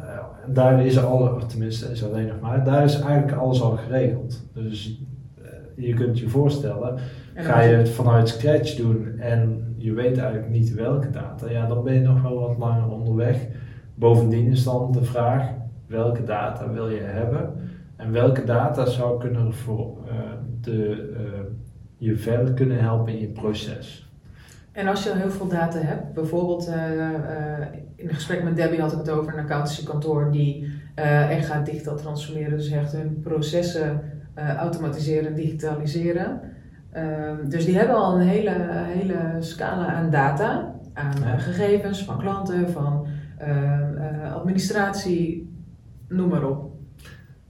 daar 0.46 0.86
is 0.86 1.02
al, 1.02 1.46
tenminste 1.46 1.90
is 1.90 2.04
alleen 2.04 2.26
nog 2.26 2.40
maar, 2.40 2.64
daar 2.64 2.84
is 2.84 3.00
eigenlijk 3.00 3.38
alles 3.38 3.62
al 3.62 3.76
geregeld. 3.76 4.46
Dus 4.52 5.00
je 5.76 5.94
kunt 5.94 6.18
je 6.18 6.28
voorstellen, 6.28 6.98
ga 7.34 7.60
je 7.60 7.76
het 7.76 7.88
vanuit 7.88 8.28
scratch 8.28 8.74
doen 8.74 9.18
en 9.18 9.74
je 9.76 9.92
weet 9.92 10.18
eigenlijk 10.18 10.50
niet 10.50 10.74
welke 10.74 11.10
data, 11.10 11.50
ja, 11.50 11.66
dan 11.66 11.84
ben 11.84 11.94
je 11.94 12.00
nog 12.00 12.22
wel 12.22 12.40
wat 12.40 12.58
langer 12.58 12.88
onderweg. 12.88 13.46
Bovendien 13.94 14.46
is 14.46 14.64
dan 14.64 14.92
de 14.92 15.04
vraag, 15.04 15.50
welke 15.86 16.24
data 16.24 16.70
wil 16.70 16.88
je 16.88 17.00
hebben 17.00 17.54
en 17.96 18.12
welke 18.12 18.44
data 18.44 18.86
zou 18.86 19.20
kunnen 19.20 19.54
voor, 19.54 19.96
uh, 20.06 20.12
de, 20.60 21.10
uh, 21.12 21.40
je 21.96 22.16
verder 22.16 22.54
kunnen 22.54 22.80
helpen 22.80 23.12
in 23.12 23.20
je 23.20 23.28
proces. 23.28 24.12
En 24.72 24.86
als 24.86 25.04
je 25.04 25.10
al 25.10 25.16
heel 25.16 25.30
veel 25.30 25.48
data 25.48 25.78
hebt, 25.78 26.12
bijvoorbeeld 26.12 26.68
uh, 26.68 26.74
in 27.96 28.08
een 28.08 28.14
gesprek 28.14 28.42
met 28.42 28.56
Debbie 28.56 28.80
had 28.80 28.92
ik 28.92 28.98
het 28.98 29.10
over 29.10 29.32
een 29.32 29.40
accountancykantoor 29.40 30.30
die 30.30 30.72
echt 30.94 31.46
gaat 31.46 31.66
digitaal 31.66 31.96
transformeren, 31.96 32.56
dus 32.56 32.70
echt 32.70 32.92
hun 32.92 33.20
processen 33.20 34.00
automatiseren, 34.58 35.34
digitaliseren. 35.34 36.40
Ehm, 36.92 37.48
dus 37.48 37.64
die 37.64 37.76
hebben 37.76 37.96
al 37.96 38.14
een 38.14 38.26
hele, 38.26 38.56
hele 38.70 39.36
scala 39.38 39.86
aan 39.86 40.10
data, 40.10 40.74
aan 40.92 41.38
gegevens 41.38 42.04
van 42.04 42.18
klanten, 42.18 42.70
van 42.70 43.06
ehm, 43.38 44.32
administratie, 44.32 45.43
noem 46.08 46.28
maar 46.28 46.48
op. 46.48 46.72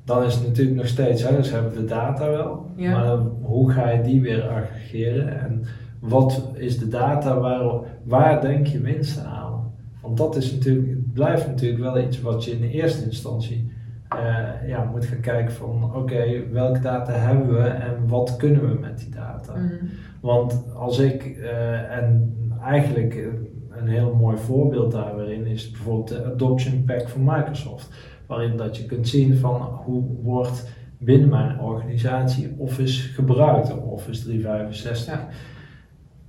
Dan 0.05 0.25
is 0.25 0.35
het 0.35 0.47
natuurlijk 0.47 0.77
nog 0.77 0.87
steeds, 0.87 1.23
hè, 1.23 1.37
dus 1.37 1.51
hebben 1.51 1.73
we 1.73 1.79
de 1.79 1.85
data 1.85 2.31
wel, 2.31 2.71
maar 2.77 3.17
hoe 3.43 3.71
ga 3.71 3.90
je 3.90 4.03
die 4.03 4.21
weer 4.21 4.49
aggregeren 4.49 5.40
en 5.40 5.64
wat 6.01 6.51
is 6.55 6.79
de 6.79 6.88
data, 6.88 7.38
waar, 7.40 7.81
waar 8.03 8.40
denk 8.40 8.67
je 8.67 8.81
winst 8.81 9.25
aan? 9.25 9.73
Want 10.03 10.17
dat 10.17 10.37
is 10.37 10.53
natuurlijk, 10.53 11.12
blijft 11.12 11.47
natuurlijk 11.47 11.83
wel 11.83 11.99
iets 11.99 12.21
wat 12.21 12.45
je 12.45 12.51
in 12.51 12.61
de 12.61 12.71
eerste 12.71 13.05
instantie 13.05 13.73
uh, 14.14 14.69
ja, 14.69 14.85
moet 14.85 15.05
gaan 15.05 15.21
kijken 15.21 15.53
van 15.55 15.95
oké, 15.95 16.51
welke 16.53 16.81
data 16.81 17.12
hebben 17.12 17.55
we 17.55 17.69
en 17.69 18.09
wat 18.09 18.37
kunnen 18.37 18.69
we 18.69 18.79
met 18.81 18.99
die 18.99 19.11
data? 19.11 19.55
Mhm. 19.55 19.75
Want 20.21 20.64
als 20.75 20.99
ik, 20.99 21.37
uh, 21.38 21.97
en 21.97 22.37
eigenlijk 22.62 23.29
een 23.71 23.88
heel 23.88 24.14
mooi 24.14 24.37
voorbeeld 24.37 24.93
daarin 24.93 25.47
is 25.47 25.71
bijvoorbeeld 25.71 26.09
de 26.09 26.25
Adoption 26.25 26.85
Pack 26.85 27.09
van 27.09 27.25
Microsoft 27.25 27.88
waarin 28.27 28.57
dat 28.57 28.77
je 28.77 28.87
kunt 28.87 29.09
zien 29.09 29.37
van 29.37 29.61
hoe 29.61 30.03
wordt 30.23 30.67
binnen 30.99 31.29
mijn 31.29 31.61
organisatie 31.61 32.55
Office 32.57 33.13
gebruikt, 33.13 33.83
Office 33.83 34.23
365. 34.23 35.15
Ja. 35.15 35.29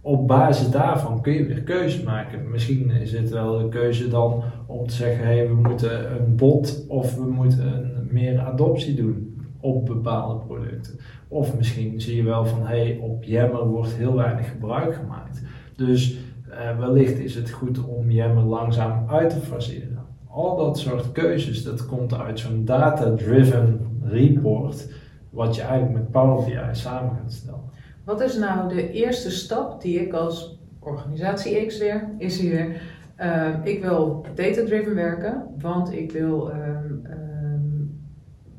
Op 0.02 0.28
basis 0.28 0.70
daarvan 0.70 1.22
kun 1.22 1.34
je 1.34 1.46
weer 1.46 1.62
keuzes 1.62 2.04
maken. 2.04 2.52
Misschien 2.52 2.90
is 2.90 3.12
het 3.12 3.30
wel 3.30 3.60
een 3.60 3.70
keuze 3.70 4.08
dan 4.08 4.44
om 4.66 4.88
te 4.88 4.94
zeggen, 4.94 5.26
hey, 5.26 5.48
we 5.48 5.56
moeten 5.56 6.16
een 6.16 6.36
bot 6.36 6.86
of 6.88 7.16
we 7.16 7.26
moeten 7.26 7.74
een, 7.74 8.08
meer 8.12 8.40
adoptie 8.40 8.96
doen 8.96 9.46
op 9.60 9.86
bepaalde 9.86 10.46
producten. 10.46 11.00
Of 11.28 11.58
misschien 11.58 12.02
zie 12.02 12.16
je 12.16 12.24
wel 12.24 12.46
van, 12.46 12.66
hey, 12.66 13.00
op 13.02 13.24
Yammer 13.24 13.68
wordt 13.68 13.94
heel 13.94 14.16
weinig 14.16 14.50
gebruik 14.50 14.96
gemaakt. 14.96 15.42
Dus 15.76 16.18
uh, 16.50 16.80
wellicht 16.80 17.20
is 17.20 17.36
het 17.36 17.50
goed 17.50 17.86
om 17.86 18.12
Yammer 18.12 18.44
langzaam 18.44 19.10
uit 19.10 19.30
te 19.30 19.40
faseren 19.40 19.95
al 20.36 20.56
dat 20.56 20.78
soort 20.78 21.12
keuzes, 21.12 21.64
dat 21.64 21.86
komt 21.86 22.14
uit 22.14 22.40
zo'n 22.40 22.66
data-driven 22.66 23.80
report, 24.04 24.88
wat 25.30 25.56
je 25.56 25.62
eigenlijk 25.62 25.94
met 25.94 26.12
Power 26.12 26.46
BI 26.46 26.60
samen 26.72 27.16
gaat 27.16 27.32
stellen. 27.32 27.60
Wat 28.04 28.22
is 28.22 28.38
nou 28.38 28.70
de 28.70 28.92
eerste 28.92 29.32
stap 29.32 29.82
die 29.82 30.00
ik 30.00 30.14
als 30.14 30.60
organisatie 30.80 31.66
X 31.66 31.78
weer, 31.78 32.10
is 32.18 32.40
hier, 32.40 32.82
uh, 33.20 33.56
ik 33.64 33.82
wil 33.82 34.26
data-driven 34.36 34.96
werken, 34.96 35.44
want 35.60 35.94
ik 35.94 36.12
wil 36.12 36.50
um, 36.50 37.06
um, 37.10 38.00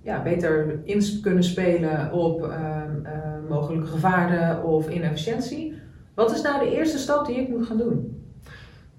ja, 0.02 0.22
beter 0.22 0.80
in 0.84 1.02
kunnen 1.22 1.44
spelen 1.44 2.12
op 2.12 2.42
um, 2.42 3.06
mogelijke 3.48 3.86
gevaren 3.86 4.64
of 4.64 4.90
inefficiëntie. 4.90 5.74
Wat 6.14 6.30
is 6.34 6.42
nou 6.42 6.64
de 6.64 6.76
eerste 6.76 6.98
stap 6.98 7.26
die 7.26 7.36
ik 7.36 7.48
moet 7.48 7.66
gaan 7.66 7.78
doen? 7.78 8.25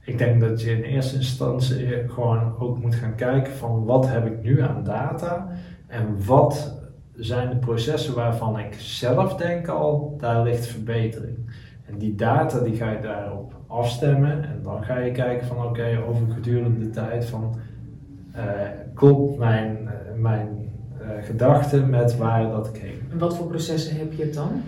Ik 0.07 0.17
denk 0.17 0.41
dat 0.41 0.61
je 0.61 0.71
in 0.71 0.83
eerste 0.83 1.15
instantie 1.15 2.07
gewoon 2.07 2.55
ook 2.59 2.79
moet 2.79 2.95
gaan 2.95 3.15
kijken 3.15 3.53
van 3.53 3.85
wat 3.85 4.09
heb 4.09 4.25
ik 4.25 4.43
nu 4.43 4.61
aan 4.61 4.83
data 4.83 5.47
en 5.87 6.25
wat 6.25 6.79
zijn 7.13 7.49
de 7.49 7.55
processen 7.55 8.15
waarvan 8.15 8.59
ik 8.59 8.73
zelf 8.77 9.35
denk 9.35 9.67
al, 9.67 10.15
daar 10.19 10.43
ligt 10.43 10.65
verbetering. 10.65 11.37
En 11.85 11.97
die 11.97 12.15
data 12.15 12.59
die 12.59 12.75
ga 12.75 12.91
je 12.91 12.99
daarop 12.99 13.53
afstemmen 13.67 14.43
en 14.43 14.59
dan 14.63 14.83
ga 14.83 14.97
je 14.97 15.11
kijken 15.11 15.47
van 15.47 15.65
oké, 15.65 16.03
over 16.07 16.31
gedurende 16.33 16.89
tijd 16.89 17.25
van 17.25 17.55
uh, 18.35 18.41
klopt 18.93 19.37
mijn, 19.37 19.77
uh, 19.83 20.21
mijn 20.21 20.71
uh, 21.01 21.07
gedachten 21.21 21.89
met 21.89 22.17
waar 22.17 22.49
dat 22.49 22.67
ik 22.67 22.81
heen. 22.81 23.01
En 23.11 23.17
wat 23.17 23.35
voor 23.35 23.47
processen 23.47 23.97
heb 23.97 24.13
je 24.13 24.29
dan? 24.29 24.61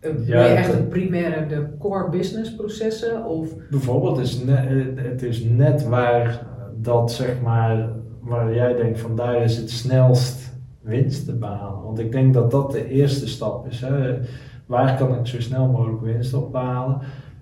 Ja, 0.00 0.44
je 0.44 0.54
echt 0.54 0.72
het 0.72 0.88
primaire, 0.88 1.46
de 1.46 1.66
core 1.78 2.08
business 2.08 2.54
processen? 2.54 3.24
Of? 3.24 3.48
Bijvoorbeeld, 3.70 4.16
het 4.16 4.26
is, 4.26 4.44
net, 4.44 4.68
het 4.94 5.22
is 5.22 5.44
net 5.44 5.88
waar 5.88 6.46
dat 6.76 7.12
zeg 7.12 7.40
maar, 7.42 7.88
waar 8.20 8.54
jij 8.54 8.74
denkt 8.74 9.00
van 9.00 9.16
daar 9.16 9.42
is 9.42 9.56
het 9.56 9.70
snelst 9.70 10.56
winst 10.80 11.24
te 11.24 11.36
behalen. 11.36 11.82
Want 11.82 11.98
ik 11.98 12.12
denk 12.12 12.34
dat 12.34 12.50
dat 12.50 12.70
de 12.70 12.88
eerste 12.88 13.28
stap 13.28 13.66
is. 13.66 13.80
Hè. 13.80 14.18
Waar 14.66 14.96
kan 14.96 15.18
ik 15.18 15.26
zo 15.26 15.40
snel 15.40 15.66
mogelijk 15.66 16.02
winst 16.02 16.34
op 16.34 16.52
behalen? 16.52 17.00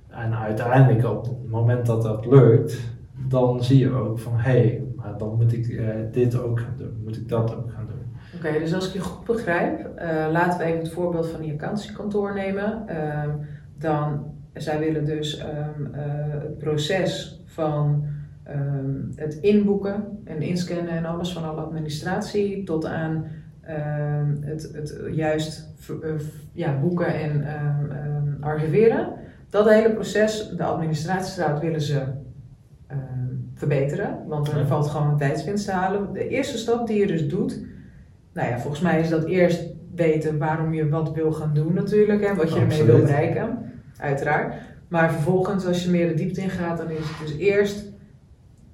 En 0.08 0.34
uiteindelijk 0.34 1.04
op 1.04 1.24
het 1.24 1.50
moment 1.50 1.86
dat 1.86 2.02
dat 2.02 2.26
lukt, 2.26 2.80
dan 3.28 3.64
zie 3.64 3.78
je 3.78 3.94
ook 3.94 4.18
van 4.18 4.32
hé, 4.32 4.50
hey, 4.50 4.84
maar 4.96 5.18
dan 5.18 5.36
moet 5.36 5.52
ik 5.52 5.68
uh, 5.68 5.88
dit 6.12 6.40
ook 6.40 6.60
gaan 6.60 6.74
doen, 6.76 7.00
moet 7.04 7.16
ik 7.16 7.28
dat 7.28 7.56
ook 7.56 7.70
gaan 7.70 7.86
doen. 7.86 7.95
Oké, 8.34 8.58
dus 8.58 8.74
als 8.74 8.86
ik 8.86 8.92
je 8.92 9.00
goed 9.00 9.26
begrijp, 9.26 9.78
uh, 9.80 10.28
laten 10.32 10.58
we 10.58 10.64
even 10.64 10.78
het 10.78 10.92
voorbeeld 10.92 11.26
van 11.26 11.40
die 11.40 11.52
accountancykantoor 11.52 12.34
nemen. 12.34 12.84
Uh, 12.90 13.24
dan, 13.78 14.34
zij 14.54 14.78
willen 14.78 15.04
dus 15.04 15.40
um, 15.40 15.94
uh, 15.94 16.00
het 16.42 16.58
proces 16.58 17.40
van 17.44 18.04
um, 18.54 19.12
het 19.16 19.34
inboeken 19.34 20.04
en 20.24 20.42
inscannen 20.42 20.88
en 20.88 21.04
alles 21.04 21.32
van 21.32 21.44
alle 21.44 21.60
administratie 21.60 22.64
tot 22.64 22.84
aan 22.84 23.24
ehm, 23.60 24.34
het, 24.40 24.70
het 24.72 24.98
juist 25.10 25.68
eh, 26.02 26.10
ja, 26.52 26.78
boeken 26.80 27.14
en 27.14 27.42
ehm, 27.46 27.90
ehm, 27.90 28.42
archiveren. 28.42 29.08
Dat 29.50 29.68
hele 29.68 29.92
proces, 29.92 30.48
de 30.56 30.64
administratiestraat 30.64 31.60
willen 31.60 31.80
ze 31.80 32.02
ehm, 32.86 33.00
verbeteren, 33.54 34.18
want 34.26 34.48
er 34.48 34.58
Ja. 34.58 34.66
valt 34.66 34.86
gewoon 34.88 35.08
een 35.10 35.16
tijdswinst 35.16 35.64
te 35.64 35.72
halen. 35.72 36.12
De 36.12 36.28
eerste 36.28 36.58
stap 36.58 36.86
die 36.86 36.98
je 36.98 37.06
dus 37.06 37.28
doet, 37.28 37.60
nou 38.36 38.48
ja, 38.48 38.58
volgens 38.58 38.82
mij 38.82 39.00
is 39.00 39.08
dat 39.08 39.24
eerst 39.24 39.64
weten 39.94 40.38
waarom 40.38 40.74
je 40.74 40.88
wat 40.88 41.12
wil 41.12 41.32
gaan 41.32 41.54
doen 41.54 41.74
natuurlijk 41.74 42.22
en 42.22 42.36
wat 42.36 42.52
je 42.52 42.60
ermee 42.60 42.82
wil 42.82 43.00
bereiken, 43.00 43.58
uiteraard. 43.96 44.54
Maar 44.88 45.12
vervolgens, 45.12 45.66
als 45.66 45.84
je 45.84 45.90
meer 45.90 46.08
de 46.08 46.14
diepte 46.14 46.40
in 46.40 46.50
gaat, 46.50 46.78
dan 46.78 46.90
is 46.90 46.98
het 46.98 47.26
dus 47.26 47.36
eerst 47.36 47.92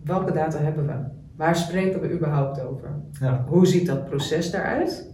welke 0.04 0.32
data 0.32 0.58
hebben 0.58 0.86
we? 0.86 0.92
Waar 1.36 1.56
spreken 1.56 2.00
we 2.00 2.12
überhaupt 2.12 2.60
over? 2.60 2.88
Ja. 3.20 3.44
Hoe 3.48 3.66
ziet 3.66 3.86
dat 3.86 4.04
proces 4.04 4.50
daaruit? 4.50 5.10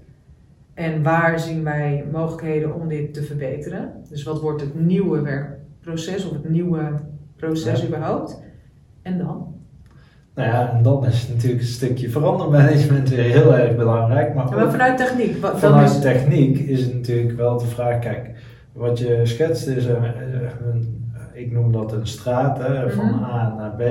En 0.74 1.02
waar 1.02 1.40
zien 1.40 1.64
wij 1.64 2.04
mogelijkheden 2.12 2.74
om 2.74 2.88
dit 2.88 3.14
te 3.14 3.22
verbeteren? 3.22 3.92
Dus 4.08 4.22
wat 4.22 4.40
wordt 4.40 4.61
het 4.61 4.74
nieuwe 4.80 5.22
werkproces 5.22 6.26
of 6.26 6.32
het 6.32 6.48
nieuwe 6.48 6.94
proces 7.37 7.80
Ja. 7.80 7.87
überhaupt? 7.87 8.42
En 9.02 9.18
dan? 9.18 9.58
Nou 10.38 10.51
ja, 10.51 10.72
en 10.77 10.83
dan 10.83 11.07
is 11.07 11.29
natuurlijk 11.29 11.61
een 11.61 11.66
stukje 11.68 12.11
verandermanagement 12.11 13.09
weer 13.09 13.22
heel 13.24 13.57
erg 13.57 13.77
belangrijk. 13.77 14.35
Maar, 14.35 14.48
Ja, 14.48 14.55
maar 14.55 14.64
ook 14.64 14.70
vanuit 14.70 14.96
techniek, 14.96 15.37
wat, 15.40 15.51
dan 15.51 15.61
vanuit 15.61 15.90
is, 15.90 16.01
techniek 16.01 16.59
is 16.59 16.81
het 16.85 16.94
natuurlijk 16.94 17.37
wel 17.37 17.59
de 17.59 17.66
vraag, 17.66 17.98
kijk, 17.98 18.31
wat 18.72 18.98
je 18.98 19.20
schetst 19.22 19.66
is 19.66 19.85
een, 19.87 20.03
een- 20.05 20.96
ik 21.33 21.53
noem 21.53 21.72
dat 21.72 21.92
een 21.92 22.07
straat, 22.07 22.59
hè, 22.59 22.90
van 22.90 23.05
Mhm. 23.07 23.22
A 23.24 23.55
naar 23.59 23.70
B. 23.77 23.83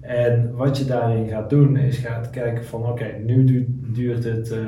En 0.00 0.50
wat 0.54 0.78
je 0.78 0.84
daarin 0.84 1.28
gaat 1.28 1.50
doen 1.50 1.76
is 1.76 1.96
gaat 1.98 2.30
kijken 2.30 2.64
van 2.64 2.86
oké, 2.86 3.04
nu 3.26 3.44
du- 3.44 3.66
duurt 3.92 4.24
het 4.24 4.50
eh 4.50 4.58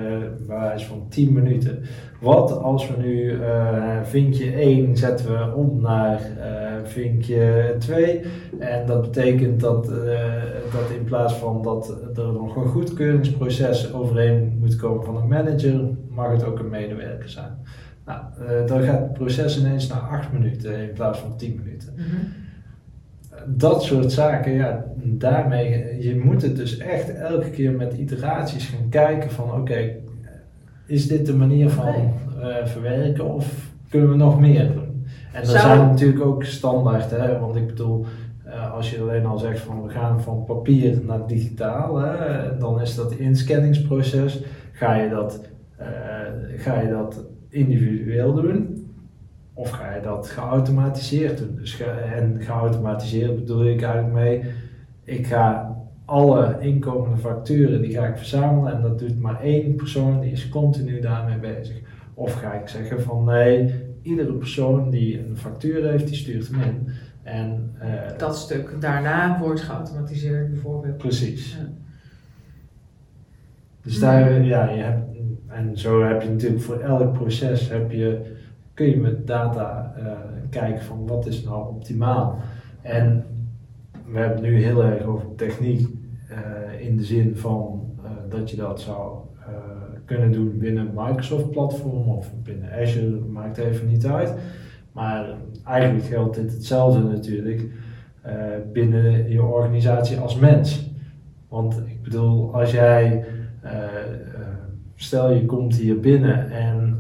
bij 0.47 0.57
wijze 0.59 0.87
van 0.87 1.07
10 1.09 1.33
minuten. 1.33 1.79
Wat 2.21 2.63
als 2.63 2.89
we 2.89 2.95
nu 3.03 3.31
eh, 3.43 3.99
vinkje 4.03 4.53
1 4.61 4.97
zetten 4.97 5.27
we 5.27 5.55
om 5.55 5.81
naar 5.81 6.19
eh, 6.41 6.64
vinkje 6.89 7.75
2. 7.79 8.21
En 8.59 8.87
dat 8.87 9.01
betekent 9.01 9.61
dat, 9.61 9.89
eh, 9.93 10.33
dat 10.73 10.91
in 10.99 11.05
plaats 11.05 11.35
van 11.35 11.63
dat 11.63 11.89
er 12.17 12.33
nog 12.33 12.57
een 12.57 12.67
goedkeuringsproces 12.67 13.93
overheen 13.93 14.57
moet 14.61 14.77
komen 14.77 15.05
van 15.05 15.17
een 15.17 15.29
manager, 15.29 15.81
mag 16.09 16.31
het 16.31 16.45
ook 16.45 16.59
een 16.59 16.69
medewerker 16.69 17.29
zijn. 17.29 17.53
Nou, 18.07 18.21
eh, 18.39 18.67
dan 18.67 18.83
gaat 18.83 19.01
het 19.01 19.13
proces 19.13 19.59
ineens 19.59 19.87
naar 19.89 20.01
8 20.01 20.33
minuten 20.33 20.79
in 20.79 20.93
plaats 20.93 21.19
van 21.19 21.37
10 21.37 21.61
minuten 21.65 21.95
Mhm. 21.97 22.07
dat 23.47 23.83
soort 23.83 24.13
zaken, 24.13 24.53
ja, 24.53 24.85
daarmee, 24.97 25.97
je 26.01 26.21
moet 26.25 26.43
het 26.43 26.57
dus 26.57 26.77
echt 26.79 27.15
elke 27.15 27.51
keer 27.51 27.73
met 27.73 27.93
iteraties 27.93 28.67
gaan 28.67 28.89
kijken 28.89 29.31
van 29.31 29.53
oké, 29.53 29.91
is 30.87 31.07
dit 31.09 31.27
de 31.27 31.35
manier 31.35 31.71
van 31.71 31.95
eh, 32.41 32.67
verwerken 32.67 33.35
of 33.35 33.71
kunnen 33.89 34.11
we 34.11 34.17
nog 34.17 34.41
meer 34.41 34.73
doen? 34.73 34.84
En 35.35 35.41
er 35.41 35.47
Zou- 35.47 35.59
zijn 35.59 35.79
natuurlijk 35.89 36.25
ook 36.25 36.45
standaard, 36.45 37.11
hè, 37.11 37.39
want 37.39 37.57
ik 37.57 37.67
bedoel, 37.67 38.05
eh, 38.45 38.73
als 38.75 38.91
je 38.91 39.01
alleen 39.01 39.27
al 39.27 39.39
zegt 39.39 39.61
van 39.61 39.83
we 39.83 39.89
gaan 39.89 40.21
van 40.21 40.45
papier 40.45 40.99
naar 41.07 41.27
digitaal, 41.27 41.97
hè, 41.97 42.17
dan 42.59 42.81
is 42.81 42.95
dat 42.95 43.13
inscanningsproces, 43.13 44.43
ga 44.73 44.95
je 44.95 45.09
dat, 45.11 45.41
eh, 45.77 45.87
ga 46.57 46.81
je 46.81 46.89
dat 46.89 47.25
individueel 47.49 48.35
doen? 48.35 48.87
Of 49.55 49.71
ga 49.71 49.95
je 49.95 50.01
dat 50.01 50.29
geautomatiseerd 50.29 51.39
doen? 51.39 51.57
Dus 51.57 51.75
ge- 51.75 51.85
en 52.15 52.37
geautomatiseerd 52.41 53.35
bedoel 53.35 53.67
ik 53.67 53.83
eigenlijk 53.83 54.15
mee, 54.15 54.43
ik 55.05 55.27
ga 55.27 55.77
alle 56.05 56.57
inkomende 56.61 57.17
facturen 57.17 57.83
die 57.83 57.91
ga 57.93 58.07
ik 58.07 58.17
verzamelen 58.17 58.73
en 58.75 58.83
dat 58.83 58.99
doet 58.99 59.21
maar 59.21 59.41
één 59.41 59.75
persoon, 59.75 60.21
die 60.21 60.33
is 60.33 60.49
continu 60.49 61.01
daarmee 61.01 61.39
bezig. 61.39 61.81
Of 62.15 62.33
ga 62.35 62.53
ik 62.53 62.69
zeggen 62.69 63.03
van 63.03 63.25
nee, 63.25 63.75
iedere 64.05 64.33
persoon 64.33 64.91
die 64.91 65.27
een 65.27 65.37
factuur 65.37 65.91
heeft, 65.91 66.07
die 66.07 66.17
stuurt 66.17 66.49
hem 66.49 66.61
in. 66.61 66.89
En, 67.23 67.75
eh, 67.79 68.19
Dat 68.19 68.37
stuk 68.37 68.81
daarna 68.81 69.39
wordt 69.39 69.61
geautomatiseerd 69.61 70.51
bijvoorbeeld. 70.51 70.97
Precies. 70.97 71.57
Ja. 71.57 71.69
Dus 73.83 73.99
daar, 73.99 74.43
ja, 74.43 74.71
je 74.71 74.83
hebt, 74.83 75.17
en 75.47 75.79
zo 75.79 76.03
heb 76.03 76.23
je 76.23 76.29
natuurlijk 76.29 76.63
voor 76.63 76.81
elk 76.81 77.13
proces 77.13 77.69
heb 77.69 77.91
je, 77.91 78.37
kun 78.75 78.87
je 78.87 78.97
met 78.97 79.27
data 79.27 79.95
eh, 79.97 80.13
kijken 80.51 80.85
van 80.85 81.07
wat 81.07 81.27
is 81.27 81.43
nou 81.43 81.69
optimaal. 81.69 82.39
En 82.83 83.25
we 84.07 84.19
hebben 84.19 84.37
het 84.37 84.47
nu 84.47 84.63
heel 84.63 84.85
erg 84.85 85.03
over 85.03 85.35
techniek 85.37 85.89
eh, 86.29 86.87
in 86.87 86.97
de 86.97 87.05
zin 87.05 87.37
van 87.37 87.83
dat 88.29 88.51
je 88.51 88.57
dat 88.57 88.81
zou 88.81 89.24
kunnen 90.05 90.33
doen 90.33 90.59
binnen 90.59 90.91
Microsoft 90.95 91.51
platform 91.51 92.09
of 92.09 92.31
binnen 92.43 92.73
Azure, 92.73 93.19
maakt 93.19 93.59
even 93.59 93.89
niet 93.89 94.07
uit. 94.07 94.35
Maar 94.93 95.27
eigenlijk 95.65 96.05
geldt 96.05 96.37
dit 96.37 96.53
hetzelfde 96.53 97.03
natuurlijk 97.03 97.67
eh, 98.23 98.35
binnen 98.73 99.31
je 99.31 99.43
organisatie 99.43 100.19
als 100.19 100.37
mens. 100.37 100.91
Want 101.49 101.83
ik 101.87 102.03
bedoel, 102.03 102.55
als 102.55 102.71
jij, 102.71 103.25
eh, 103.61 103.73
eh, 103.73 103.81
stel 104.95 105.33
je 105.33 105.45
komt 105.45 105.77
hier 105.77 106.01
binnen 106.01 106.51
en 106.51 106.99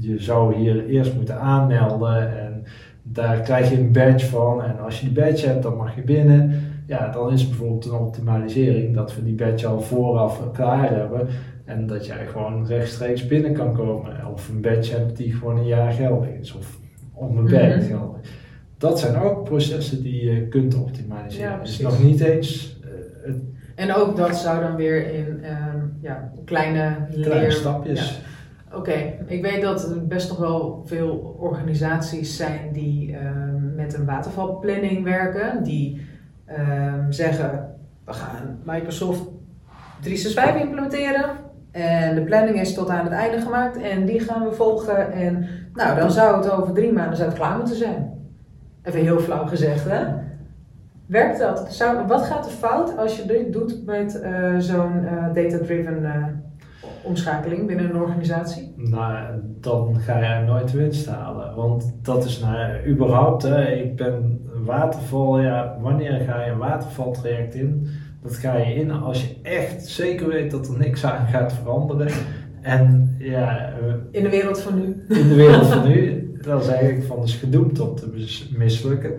je 0.00 0.22
zou 0.22 0.54
hier 0.54 0.86
eerst 0.86 1.14
moeten 1.14 1.40
aanmelden 1.40 2.38
en 2.38 2.64
daar 3.02 3.40
krijg 3.40 3.70
je 3.70 3.78
een 3.78 3.92
badge 3.92 4.26
van 4.26 4.62
en 4.62 4.80
als 4.80 5.00
je 5.00 5.06
die 5.10 5.24
badge 5.24 5.46
hebt 5.46 5.62
dan 5.62 5.76
mag 5.76 5.94
je 5.94 6.02
binnen. 6.02 6.52
Ja, 6.86 7.10
dan 7.10 7.32
is 7.32 7.48
bijvoorbeeld 7.48 7.84
een 7.84 7.98
optimalisering 7.98 8.94
dat 8.94 9.14
we 9.14 9.24
die 9.24 9.34
badge 9.34 9.66
al 9.66 9.80
vooraf 9.80 10.52
klaar 10.52 10.90
hebben 10.90 11.28
en 11.68 11.86
dat 11.86 12.06
jij 12.06 12.26
gewoon 12.26 12.66
rechtstreeks 12.66 13.26
binnen 13.26 13.52
kan 13.52 13.74
komen. 13.74 14.26
Of 14.32 14.48
een 14.48 14.60
badge 14.60 14.96
hebt 14.96 15.16
die 15.16 15.32
gewoon 15.32 15.56
een 15.58 15.66
jaar 15.66 15.92
geldig 15.92 16.28
is 16.28 16.52
of 16.54 16.78
onbeperkt 17.12 17.76
Mhm. 17.76 17.86
geldig. 17.98 18.30
Dat 18.78 19.00
zijn 19.00 19.16
ook 19.16 19.44
processen 19.44 20.02
die 20.02 20.24
je 20.30 20.48
kunt 20.48 20.74
optimaliseren. 20.74 21.50
Ja, 21.50 21.58
dus 21.58 21.78
nog 21.78 22.02
niet 22.02 22.20
eens 22.20 22.78
eh, 22.82 22.88
het 23.26 23.36
En 23.74 23.94
ook 23.94 24.16
dat 24.16 24.36
zou 24.36 24.60
dan 24.60 24.76
weer 24.76 25.12
in 25.14 25.38
ehm, 25.42 25.78
ja, 26.00 26.32
kleine, 26.44 26.96
kleine 27.10 27.40
leer... 27.40 27.52
stapjes. 27.52 28.20
Oké, 28.74 29.14
ik 29.26 29.42
weet 29.42 29.62
dat 29.62 29.90
er 29.90 30.06
best 30.06 30.28
nog 30.28 30.38
wel 30.38 30.82
veel 30.86 31.36
organisaties 31.38 32.36
zijn 32.36 32.72
die 32.72 33.16
ehm, 33.16 33.74
met 33.74 33.94
een 33.94 34.04
watervalplanning 34.04 35.04
werken. 35.04 35.62
Die 35.62 36.00
ehm, 36.44 37.10
zeggen, 37.10 37.74
we 38.04 38.12
gaan 38.12 38.58
Microsoft 38.64 39.22
365 40.00 40.62
implementeren. 40.62 41.30
En 41.70 42.14
de 42.14 42.22
planning 42.22 42.60
is 42.60 42.74
tot 42.74 42.88
aan 42.88 43.04
het 43.04 43.12
einde 43.12 43.40
gemaakt 43.40 43.80
en 43.80 44.06
die 44.06 44.20
gaan 44.20 44.44
we 44.44 44.52
volgen. 44.52 45.12
En 45.12 45.46
nou, 45.74 45.98
dan 45.98 46.10
zou 46.10 46.36
het 46.36 46.50
over 46.50 46.74
drie 46.74 46.92
maanden 46.92 47.16
zou 47.16 47.28
het 47.28 47.38
klaar 47.38 47.56
moeten 47.56 47.76
zijn. 47.76 48.12
Even 48.82 49.00
heel 49.00 49.18
flauw 49.18 49.46
gezegd, 49.46 49.84
hè? 49.84 50.04
Werkt 51.06 51.38
dat? 51.38 51.78
Wat 52.06 52.22
gaat 52.22 52.46
er 52.46 52.52
fout 52.52 52.96
als 52.98 53.16
je 53.16 53.26
dit 53.26 53.52
doet 53.52 53.84
met 53.86 54.20
eh, 54.20 54.58
zo'n 54.58 55.06
eh, 55.06 55.34
data-driven 55.34 56.04
eh, 56.04 56.24
omschakeling 57.02 57.66
binnen 57.66 57.90
een 57.90 58.00
organisatie? 58.00 58.72
Nou, 58.76 59.26
dan 59.60 59.96
ga 59.98 60.18
je 60.18 60.44
nooit 60.44 60.72
winst 60.72 61.06
halen. 61.06 61.54
Want 61.54 61.94
dat 62.02 62.24
is 62.24 62.40
nou, 62.40 62.86
überhaupt, 62.86 63.42
hè, 63.42 63.70
ik 63.70 63.96
ben 63.96 64.40
waterval, 64.64 65.40
ja, 65.40 65.76
wanneer 65.80 66.20
ga 66.20 66.44
je 66.44 66.50
een 66.50 66.58
watervaltraject 66.58 67.54
in? 67.54 67.88
Dat 68.22 68.36
ga 68.36 68.56
je 68.56 68.74
in 68.74 68.90
als 68.90 69.22
je 69.26 69.34
echt 69.42 69.86
zeker 69.86 70.28
weet 70.28 70.50
dat 70.50 70.68
er 70.68 70.78
niks 70.78 71.04
aan 71.04 71.26
gaat 71.26 71.52
veranderen. 71.52 72.12
En 72.62 73.14
ja, 73.18 73.68
eh, 73.72 73.94
In 74.10 74.22
de 74.22 74.28
wereld 74.30 74.60
van 74.60 74.74
nu. 74.74 74.84
in 75.08 75.28
de 75.28 75.34
wereld 75.34 75.66
van 75.66 75.88
nu, 75.88 76.30
dan 76.42 76.62
zeg 76.62 76.80
ik 76.80 77.02
van 77.02 77.22
is 77.22 77.34
gedoemd 77.34 77.80
om 77.80 77.94
te 77.94 78.08
mis- 78.14 78.48
mislukken. 78.56 79.12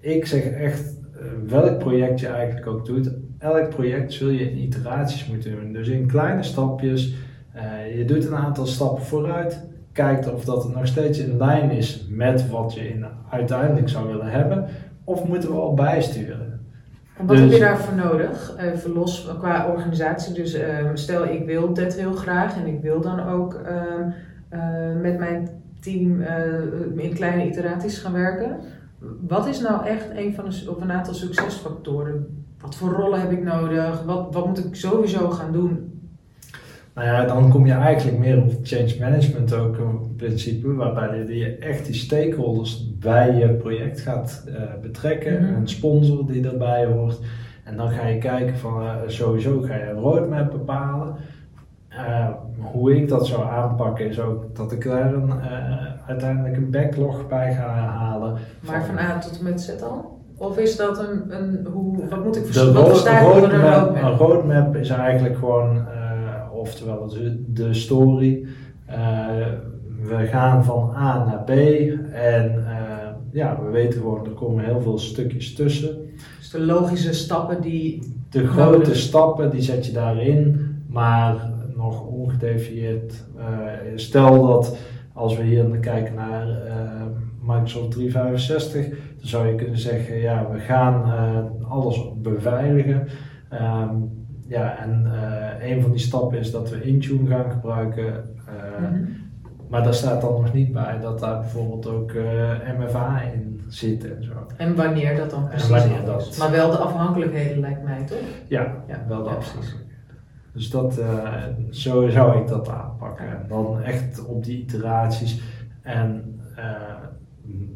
Ik 0.00 0.26
zeg 0.26 0.42
echt, 0.44 0.96
eh, 1.14 1.20
welk 1.48 1.78
project 1.78 2.20
je 2.20 2.26
eigenlijk 2.26 2.66
ook 2.66 2.86
doet, 2.86 3.10
elk 3.38 3.68
project 3.68 4.12
zul 4.12 4.28
je 4.28 4.50
in 4.50 4.58
iteraties 4.58 5.26
moeten 5.26 5.50
doen. 5.50 5.72
Dus 5.72 5.88
in 5.88 6.06
kleine 6.06 6.42
stapjes, 6.42 7.14
eh, 7.52 7.96
je 7.98 8.04
doet 8.04 8.26
een 8.26 8.36
aantal 8.36 8.66
stappen 8.66 9.04
vooruit, 9.04 9.66
kijkt 9.92 10.32
of 10.32 10.44
dat 10.44 10.64
er 10.64 10.70
nog 10.70 10.86
steeds 10.86 11.18
in 11.18 11.36
lijn 11.36 11.70
is 11.70 12.06
met 12.10 12.50
wat 12.50 12.74
je 12.74 12.88
in, 12.88 13.04
uiteindelijk 13.30 13.88
zou 13.88 14.08
willen 14.08 14.30
hebben, 14.30 14.66
of 15.04 15.24
moeten 15.28 15.50
we 15.50 15.56
al 15.56 15.74
bijsturen. 15.74 16.57
En 17.18 17.26
wat 17.26 17.36
Dus- 17.36 17.40
heb 17.40 17.50
je 17.52 17.58
daarvoor 17.58 17.94
nodig? 17.94 18.54
Even 18.58 18.92
los 18.92 19.30
qua 19.38 19.68
organisatie. 19.68 20.34
Dus 20.34 20.54
ehm, 20.54 20.96
stel 20.96 21.24
ik 21.24 21.46
wil 21.46 21.72
dit 21.74 21.94
heel 21.94 22.12
graag 22.12 22.56
en 22.56 22.66
ik 22.66 22.80
wil 22.80 23.00
dan 23.00 23.28
ook 23.28 23.54
ehm, 23.54 24.10
eh, 24.48 25.00
met 25.00 25.18
mijn 25.18 25.48
team 25.80 26.20
eh, 26.20 27.04
in 27.04 27.14
kleine 27.14 27.46
iteraties 27.46 27.98
gaan 27.98 28.12
werken. 28.12 28.56
Wat 29.28 29.46
is 29.46 29.60
nou 29.60 29.86
echt 29.86 30.06
een 30.16 30.34
van 30.34 30.44
de, 30.44 30.64
of 30.70 30.80
een 30.80 30.92
aantal 30.92 31.14
succesfactoren? 31.14 32.44
Wat 32.60 32.74
voor 32.74 32.90
rollen 32.90 33.20
heb 33.20 33.30
ik 33.30 33.42
nodig? 33.42 34.02
Wat, 34.02 34.34
wat 34.34 34.46
moet 34.46 34.64
ik 34.64 34.74
sowieso 34.74 35.30
gaan 35.30 35.52
doen? 35.52 35.87
Nou 36.98 37.10
ja, 37.10 37.24
dan 37.24 37.50
kom 37.50 37.66
je 37.66 37.72
eigenlijk 37.72 38.18
meer 38.18 38.42
op 38.42 38.52
change 38.62 38.96
management 39.00 39.54
ook 39.54 39.76
in 39.76 40.14
principe, 40.16 40.74
waarbij 40.74 41.24
je- 41.26 41.56
echt 41.60 41.86
die 41.86 41.94
stakeholders 41.94 42.96
bij 42.98 43.34
je 43.34 43.48
project 43.48 44.00
gaat 44.00 44.44
eh, 44.46 44.62
betrekken, 44.82 45.42
Mhm. 45.42 45.54
een 45.54 45.68
sponsor 45.68 46.26
die 46.26 46.48
erbij 46.48 46.84
hoort. 46.86 47.18
En 47.64 47.76
dan 47.76 47.88
ga 47.90 48.06
je 48.06 48.18
kijken 48.18 48.56
van, 48.56 48.82
eh, 48.82 48.94
sowieso 49.06 49.60
ga 49.60 49.74
je 49.74 49.90
een 49.90 50.00
roadmap 50.00 50.50
bepalen. 50.50 51.14
Eh, 51.88 51.98
uh, 51.98 52.28
hoe 52.72 52.96
ik 52.96 53.08
dat 53.08 53.26
zou 53.26 53.42
aanpakken 53.48 54.08
is 54.08 54.20
ook 54.20 54.56
dat 54.56 54.72
ik 54.72 54.84
daar 54.84 55.14
een, 55.14 55.32
uiteindelijk 56.06 56.56
een 56.56 56.70
backlog 56.70 57.28
bij 57.28 57.54
ga 57.54 57.68
halen. 57.68 58.36
Maar 58.66 58.84
van, 58.84 58.98
A 58.98 59.18
tot 59.18 59.38
en 59.38 59.44
met 59.44 59.60
Z 59.60 59.70
al? 59.82 60.18
Of 60.36 60.58
is 60.58 60.76
dat 60.76 60.98
een, 60.98 61.22
een 61.40 61.66
hoe, 61.72 62.08
wat 62.08 62.24
moet 62.24 62.36
ik 62.36 62.44
verstaan? 62.44 62.68
Onder 63.32 63.54
een 63.54 63.60
roadmap? 63.60 63.96
Een 64.02 64.16
roadmap 64.16 64.76
is 64.76 64.88
eigenlijk 64.88 65.36
gewoon, 65.36 65.76
oftewel 66.58 67.12
de, 67.46 67.74
story. 67.74 68.46
we 70.02 70.26
gaan 70.26 70.64
van 70.64 70.94
A 70.94 71.24
naar 71.24 71.44
B 71.44 71.50
en 72.12 72.64
ja, 73.32 73.62
we 73.64 73.70
weten 73.70 74.00
gewoon, 74.00 74.24
er 74.24 74.30
komen 74.30 74.64
heel 74.64 74.80
veel 74.80 74.98
stukjes 74.98 75.54
tussen. 75.54 75.98
Dus 76.38 76.50
de 76.50 76.60
logische 76.60 77.12
stappen 77.12 77.60
die... 77.60 78.16
De 78.30 78.46
grote 78.46 78.94
stappen, 78.94 79.50
die 79.50 79.62
zet 79.62 79.86
je 79.86 79.92
daarin, 79.92 80.68
maar 80.88 81.50
nog 81.76 82.06
ongedefinieerd. 82.06 83.24
Uh, 83.36 83.44
stel 83.94 84.46
dat 84.46 84.76
als 85.12 85.36
we 85.36 85.42
hier 85.42 85.64
kijken 85.64 86.14
naar 86.14 86.48
uh, 86.48 87.02
Microsoft 87.42 87.90
365, 87.90 88.88
dan 88.88 88.98
zou 89.20 89.46
je 89.46 89.54
kunnen 89.54 89.78
zeggen, 89.78 90.16
ja, 90.16 90.50
we 90.52 90.58
gaan 90.58 91.02
uh, 91.06 91.70
alles 91.70 92.12
beveiligen. 92.16 93.08
Um, 93.52 94.17
ja, 94.48 94.78
en 94.78 95.10
een 95.60 95.82
van 95.82 95.90
die 95.90 96.00
stappen 96.00 96.38
is 96.38 96.50
dat 96.50 96.70
we 96.70 96.82
Intune 96.82 97.28
gaan 97.28 97.50
gebruiken. 97.50 98.24
Mm 98.80 99.26
Maar 99.68 99.82
daar 99.82 99.94
staat 99.94 100.20
dan 100.20 100.32
nog 100.32 100.52
niet 100.52 100.72
bij 100.72 100.98
dat 101.00 101.18
daar 101.18 101.40
bijvoorbeeld 101.40 101.86
ook 101.86 102.12
MFA 102.78 103.20
in 103.20 103.60
zit 103.68 104.04
en 104.04 104.24
zo. 104.24 104.46
En 104.56 104.76
wanneer 104.76 105.16
dat 105.16 105.30
dan 105.30 105.48
precies 105.48 105.84
dat. 106.04 106.36
Maar 106.38 106.50
wel 106.50 106.70
de 106.70 106.76
afhankelijkheden 106.76 107.60
lijkt 107.60 107.84
mij, 107.84 108.04
toch? 108.04 108.18
Ja, 108.46 108.74
ja 108.86 109.04
wel 109.08 109.22
de 109.22 109.28
ja, 109.28 109.36
afhankelijkheden. 109.36 109.96
Dus 110.52 110.70
dat, 110.70 111.00
zo 111.70 112.08
zou 112.08 112.40
ik 112.40 112.48
dat 112.48 112.68
aanpakken. 112.68 113.28
En 113.28 113.44
dan 113.48 113.82
echt 113.82 114.24
op 114.24 114.44
die 114.44 114.58
iteraties. 114.58 115.42
En 115.82 116.38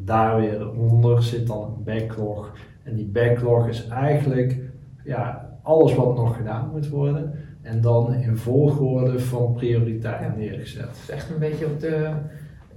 daar 0.05 0.39
weer 0.39 0.71
onder 0.71 1.23
zit 1.23 1.47
dan 1.47 1.63
een 1.63 1.83
backlog. 1.83 2.51
En 2.83 2.95
die 2.95 3.07
backlog 3.07 3.67
is 3.67 3.87
eigenlijk 3.87 4.59
ja, 5.03 5.49
alles 5.63 5.95
wat 5.95 6.15
nog 6.15 6.35
gedaan 6.35 6.69
moet 6.71 6.89
worden. 6.89 7.33
En 7.61 7.81
dan 7.81 8.13
in 8.13 8.37
volgorde 8.37 9.19
van 9.19 9.53
prioriteit 9.53 10.37
neergezet. 10.37 10.89
Dus 10.89 11.09
echt 11.09 11.29
een 11.29 11.39
beetje 11.39 11.65
op 11.65 11.79
de 11.79 12.11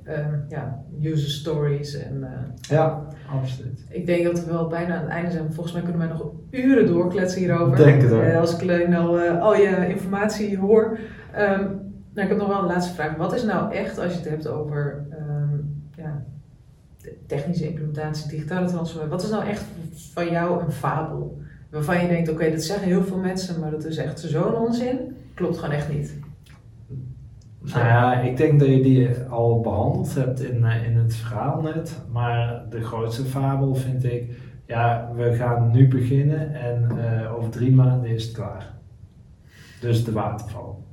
uh, 0.04 0.14
ja, 0.48 0.82
user 1.00 1.30
stories. 1.30 1.94
En, 1.94 2.16
uh, 2.20 2.28
ja, 2.60 3.06
absoluut. 3.40 3.86
Ik 3.88 4.06
denk 4.06 4.24
dat 4.24 4.44
we 4.44 4.50
wel 4.52 4.66
bijna 4.66 4.94
aan 4.94 5.02
het 5.02 5.10
einde 5.10 5.30
zijn. 5.30 5.52
Volgens 5.52 5.74
mij 5.74 5.82
kunnen 5.82 6.00
wij 6.00 6.08
nog 6.08 6.30
uren 6.50 6.86
doorkletsen 6.86 7.40
hierover. 7.40 7.76
Denk 7.76 8.02
het. 8.02 8.12
Uh, 8.12 8.38
als 8.40 8.60
ik 8.60 8.88
nou 8.88 9.38
al 9.38 9.56
je 9.56 9.88
informatie 9.88 10.58
hoor. 10.58 10.98
Um, 11.38 11.84
nou, 12.14 12.28
ik 12.28 12.28
heb 12.28 12.36
nog 12.36 12.48
wel 12.48 12.58
een 12.58 12.72
laatste 12.72 12.94
vraag. 12.94 13.16
Wat 13.16 13.34
is 13.34 13.44
nou 13.44 13.72
echt, 13.72 13.98
als 13.98 14.12
je 14.12 14.18
het 14.18 14.28
hebt 14.28 14.48
over 14.48 15.06
um, 15.12 15.82
ja, 15.96 16.22
technische 17.26 17.68
implementatie, 17.68 18.30
digitale 18.30 18.66
transformatie, 18.66 19.10
wat 19.10 19.22
is 19.22 19.30
nou 19.30 19.44
echt 19.44 19.64
van 20.12 20.30
jou 20.30 20.64
een 20.64 20.72
fabel? 20.72 21.38
Waarvan 21.70 22.00
je 22.00 22.08
denkt, 22.08 22.28
oké, 22.28 22.38
okay, 22.38 22.52
dat 22.52 22.62
zeggen 22.62 22.86
heel 22.86 23.04
veel 23.04 23.18
mensen, 23.18 23.60
maar 23.60 23.70
dat 23.70 23.84
is 23.84 23.96
echt 23.96 24.20
zo'n 24.20 24.54
onzin. 24.54 25.16
Klopt 25.34 25.58
gewoon 25.58 25.74
echt 25.74 25.92
niet. 25.92 26.14
Nou 27.60 27.86
ja, 27.86 28.20
ik 28.20 28.36
denk 28.36 28.60
dat 28.60 28.68
je 28.68 28.82
die 28.82 29.08
al 29.28 29.60
behandeld 29.60 30.14
hebt 30.14 30.42
in, 30.42 30.64
eh, 30.64 30.86
in 30.86 30.96
het 30.96 31.16
verhaal 31.16 31.60
net. 31.60 32.00
Maar 32.12 32.64
de 32.70 32.80
grootste 32.80 33.24
fabel 33.24 33.74
vind 33.74 34.04
ik, 34.04 34.30
ja, 34.66 35.10
we 35.14 35.34
gaan 35.34 35.70
nu 35.70 35.88
beginnen 35.88 36.54
en 36.54 36.88
uh, 36.96 37.36
over 37.36 37.50
drie 37.50 37.74
maanden 37.74 38.10
is 38.10 38.24
het 38.24 38.32
klaar. 38.32 38.74
Dus 39.80 40.04
de 40.04 40.12
waterval. 40.12 40.84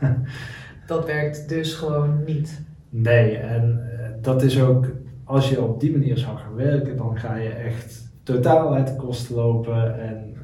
dat 0.86 1.06
werkt 1.06 1.48
dus 1.48 1.74
gewoon 1.74 2.24
niet. 2.26 2.62
Nee, 2.88 3.36
en 3.36 3.88
uh, 3.92 4.06
dat 4.22 4.42
is 4.42 4.60
ook, 4.60 4.86
als 5.24 5.48
je 5.50 5.62
op 5.62 5.80
die 5.80 5.92
manier 5.92 6.18
zou 6.18 6.36
gaan 6.36 6.54
werken, 6.54 6.96
dan 6.96 7.18
ga 7.18 7.36
je 7.36 7.48
echt 7.48 8.05
totaal 8.26 8.74
uit 8.74 8.86
de 8.86 8.96
kosten 8.96 9.34
lopen. 9.34 10.00
En 10.00 10.34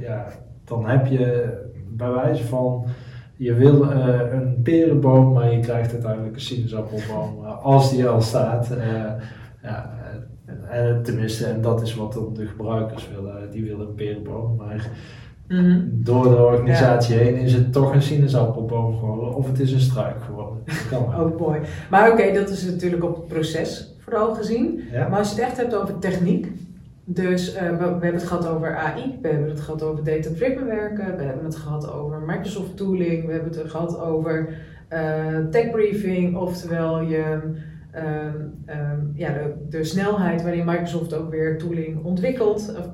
ja, 0.00 0.26
dan 0.64 0.86
heb 0.86 1.06
je 1.06 1.52
bij 1.88 2.10
wijze 2.10 2.44
van 2.44 2.86
je 3.36 3.54
wil 3.54 3.84
uh, 3.84 4.32
een 4.32 4.60
perenboom, 4.62 5.32
maar 5.32 5.52
je 5.52 5.60
krijgt 5.60 5.92
uiteindelijk 5.92 6.34
een 6.34 6.40
sinaasappelboom 6.40 7.38
uh, 7.42 7.64
als 7.64 7.90
die 7.90 8.06
al 8.06 8.20
staat. 8.20 8.68
Ja, 9.62 9.90
tenminste, 11.02 11.46
en 11.46 11.60
dat 11.60 11.82
is 11.82 11.94
wat 11.94 12.12
de 12.12 12.46
gebruikers 12.46 13.08
willen. 13.14 13.50
Die 13.50 13.64
willen 13.64 13.86
een 13.86 13.94
perenboom, 13.94 14.56
maar 14.56 14.90
mm 15.48 15.58
-hmm. 15.58 15.90
door 15.92 16.24
de 16.24 16.44
organisatie 16.44 17.16
heen 17.16 17.36
is 17.36 17.52
het 17.52 17.72
toch 17.72 17.94
een 17.94 18.02
sinaasappelboom 18.02 18.98
geworden 18.98 19.34
of 19.34 19.46
het 19.46 19.60
is 19.60 19.72
een 19.72 19.80
struik 19.80 20.22
geworden. 20.22 20.58
Kan 20.90 21.14
ook 21.20 21.40
mooi. 21.40 21.60
Maar 21.90 22.10
oké, 22.10 22.20
okay, 22.20 22.32
dat 22.32 22.48
is 22.48 22.64
natuurlijk 22.64 23.04
op 23.04 23.16
het 23.16 23.26
proces 23.26 23.94
vooral 23.98 24.34
gezien. 24.34 24.82
Ja. 24.92 25.08
Maar 25.08 25.18
als 25.18 25.28
je 25.28 25.34
het 25.34 25.44
echt 25.44 25.56
hebt 25.56 25.74
over 25.74 25.98
techniek, 25.98 26.52
dus 27.14 27.54
uh, 27.54 27.60
we, 27.60 27.84
hebben 27.84 28.12
het 28.12 28.22
gehad 28.22 28.46
over 28.46 28.76
AI, 28.76 29.18
we 29.22 29.28
hebben 29.28 29.48
het 29.48 29.60
gehad 29.60 29.82
over 29.82 30.04
data-driven 30.04 30.66
werken, 30.66 31.16
we 31.16 31.22
hebben 31.22 31.44
het 31.44 31.56
gehad 31.56 31.92
over 31.92 32.20
Microsoft 32.20 32.76
tooling, 32.76 33.26
we 33.26 33.32
hebben 33.32 33.52
het 33.52 33.70
gehad 33.70 34.00
over 34.00 34.54
uh, 34.92 35.38
tech 35.50 35.70
briefing, 35.70 36.36
oftewel 36.36 37.00
je, 37.00 37.38
um, 37.94 38.54
um, 38.66 39.12
ja, 39.14 39.32
de, 39.32 39.54
de, 39.68 39.84
snelheid 39.84 40.42
waarin 40.42 40.64
Microsoft 40.64 41.14
ook 41.14 41.30
weer 41.30 41.58
tooling 41.58 42.04
ontwikkelt, 42.04 42.74
of 42.78 42.88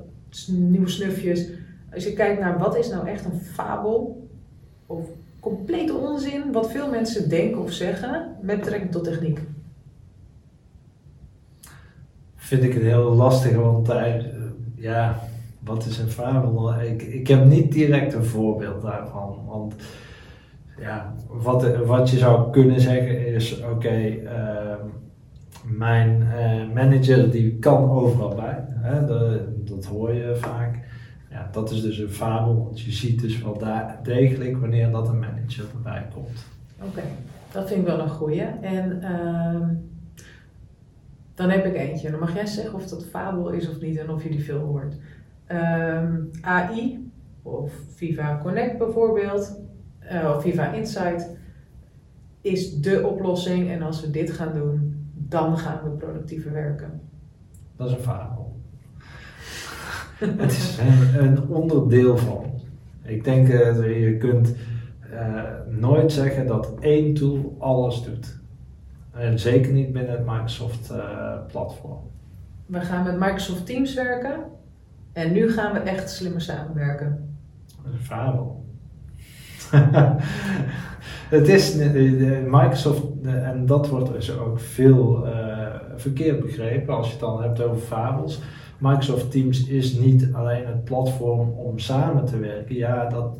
nieuwe 0.47 0.89
snufjes. 0.89 1.49
Als 1.93 2.03
je 2.03 2.13
kijkt 2.13 2.39
naar 2.39 2.57
wat 2.57 2.77
is 2.77 2.89
nou 2.89 3.07
echt 3.07 3.25
een 3.25 3.39
fabel 3.39 4.27
of 4.85 5.07
complete 5.39 5.93
onzin, 5.93 6.51
wat 6.51 6.71
veel 6.71 6.89
mensen 6.89 7.29
denken 7.29 7.61
of 7.61 7.71
zeggen 7.71 8.35
met 8.41 8.59
betrekking 8.59 8.91
tot 8.91 9.03
techniek 9.03 9.39
vind 12.49 12.63
ik 12.63 12.73
het 12.73 12.83
heel 12.83 13.15
lastig, 13.15 13.55
want 13.55 13.89
uh, 13.89 14.13
ja, 14.75 15.19
wat 15.59 15.85
is 15.85 15.97
een 15.97 16.09
fabel? 16.09 16.81
Ik, 16.81 17.01
ik 17.01 17.27
heb 17.27 17.45
niet 17.45 17.71
direct 17.71 18.13
een 18.13 18.25
voorbeeld 18.25 18.81
daarvan. 18.81 19.45
Want 19.47 19.75
ja, 20.79 21.13
wat, 21.27 21.85
wat 21.85 22.09
je 22.09 22.17
zou 22.17 22.51
kunnen 22.51 22.81
zeggen 22.81 23.27
is: 23.27 23.61
oké, 23.61 23.97
uh, 23.97 24.31
mijn 25.63 26.21
uh, 26.21 26.73
manager 26.73 27.31
die 27.31 27.57
kan 27.57 27.89
overal 27.89 28.35
bij. 28.35 28.65
Hè? 28.67 29.05
Dat, 29.65 29.85
hoor 29.85 30.13
je 30.13 30.35
vaak. 30.35 30.79
Ja, 31.29 31.49
dat 31.51 31.71
is 31.71 31.81
dus 31.81 31.97
een 31.97 32.09
fabel, 32.09 32.63
want 32.63 32.81
je 32.81 32.91
ziet 32.91 33.21
dus 33.21 33.41
wel 33.41 33.61
degelijk 34.03 34.57
wanneer 34.57 34.91
dat 34.91 35.07
een 35.07 35.19
manager 35.19 35.65
erbij 35.75 36.07
komt. 36.13 36.45
Oké, 36.81 37.01
dat 37.51 37.67
vind 37.67 37.79
ik 37.79 37.85
wel 37.85 37.99
een 37.99 38.09
goeie. 38.09 38.41
En 38.61 39.01
ehm, 39.01 39.63
dan 41.39 41.49
heb 41.49 41.65
ik 41.65 41.75
eentje. 41.75 42.11
Dan 42.11 42.19
mag 42.19 42.33
jij 42.33 42.45
zeggen 42.45 42.73
of 42.73 42.87
dat 42.87 43.05
fabel 43.05 43.49
is 43.49 43.69
of 43.69 43.81
niet 43.81 43.97
en 43.97 44.09
of 44.09 44.23
je 44.23 44.29
die 44.29 44.43
veel 44.43 44.59
hoort. 44.59 44.93
Um, 44.93 45.57
ehm, 45.57 46.15
AI 46.41 47.11
of 47.41 47.73
Viva 47.95 48.39
Connect 48.43 48.77
bijvoorbeeld, 48.77 49.59
uh, 50.11 50.33
of 50.35 50.41
Viva 50.41 50.73
Insight, 50.73 51.29
is 52.41 52.81
de 52.81 53.07
oplossing. 53.07 53.69
En 53.69 53.81
als 53.81 54.01
we 54.01 54.09
dit 54.09 54.31
gaan 54.31 54.53
doen, 54.53 55.07
dan 55.13 55.57
gaan 55.57 55.83
we 55.83 55.89
productiever 55.89 56.51
werken. 56.51 57.01
Dat 57.75 57.89
is 57.89 57.93
een 57.93 58.01
fabel. 58.01 58.55
Het 60.43 60.51
is 60.51 60.77
een, 60.77 61.23
een, 61.23 61.47
onderdeel 61.47 62.17
van. 62.17 62.45
Ik 63.03 63.23
denk 63.23 63.51
dat 63.51 63.83
uh, 63.83 64.03
je 64.03 64.17
kunt 64.17 64.55
uh, 65.11 65.43
nooit 65.67 66.11
zeggen 66.11 66.47
dat 66.47 66.73
één 66.79 67.13
tool 67.13 67.55
alles 67.59 68.03
doet. 68.03 68.38
En 69.11 69.39
zeker 69.39 69.71
niet 69.71 69.91
binnen 69.91 70.11
het 70.11 70.25
Microsoft-platform. 70.25 71.91
Eh, 71.91 72.07
we 72.65 72.81
gaan 72.81 73.03
met 73.03 73.19
Microsoft 73.19 73.65
Teams 73.65 73.93
werken 73.93 74.39
en 75.13 75.31
nu 75.31 75.51
gaan 75.51 75.73
we 75.73 75.79
echt 75.79 76.09
slimmer 76.09 76.41
samenwerken. 76.41 77.37
Dat 77.83 77.93
is 77.93 77.99
een 77.99 78.05
fabel. 78.05 78.65
het 81.37 81.47
is 81.47 81.75
Microsoft, 82.45 83.03
en 83.23 83.65
dat 83.65 83.89
wordt 83.89 84.11
dus 84.11 84.37
ook 84.37 84.59
veel 84.59 85.27
uh, 85.27 85.67
verkeerd 85.95 86.39
begrepen 86.39 86.95
als 86.95 87.05
je 87.05 87.11
het 87.11 87.21
dan 87.21 87.41
hebt 87.41 87.61
over 87.61 87.81
fabels. 87.81 88.41
Microsoft 88.77 89.31
Teams 89.31 89.67
is 89.67 89.93
niet 89.93 90.29
alleen 90.33 90.65
het 90.65 90.83
platform 90.83 91.49
om 91.49 91.79
samen 91.79 92.25
te 92.25 92.37
werken. 92.37 92.75
Ja, 92.75 93.09
dat 93.09 93.37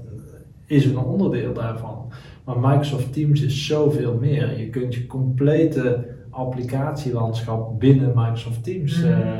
is 0.65 0.85
een 0.85 0.97
onderdeel 0.97 1.53
daarvan. 1.53 2.11
Maar 2.49 2.59
Microsoft 2.59 3.13
Teams 3.13 3.41
is 3.41 3.65
zoveel 3.65 4.17
meer. 4.19 4.59
Je 4.59 4.69
kunt 4.69 4.95
je 4.95 5.07
complete 5.07 6.07
applicatielandschap 6.29 7.79
binnen 7.79 8.11
Microsoft 8.15 8.63
Teams 8.63 9.03
uh, 9.03 9.39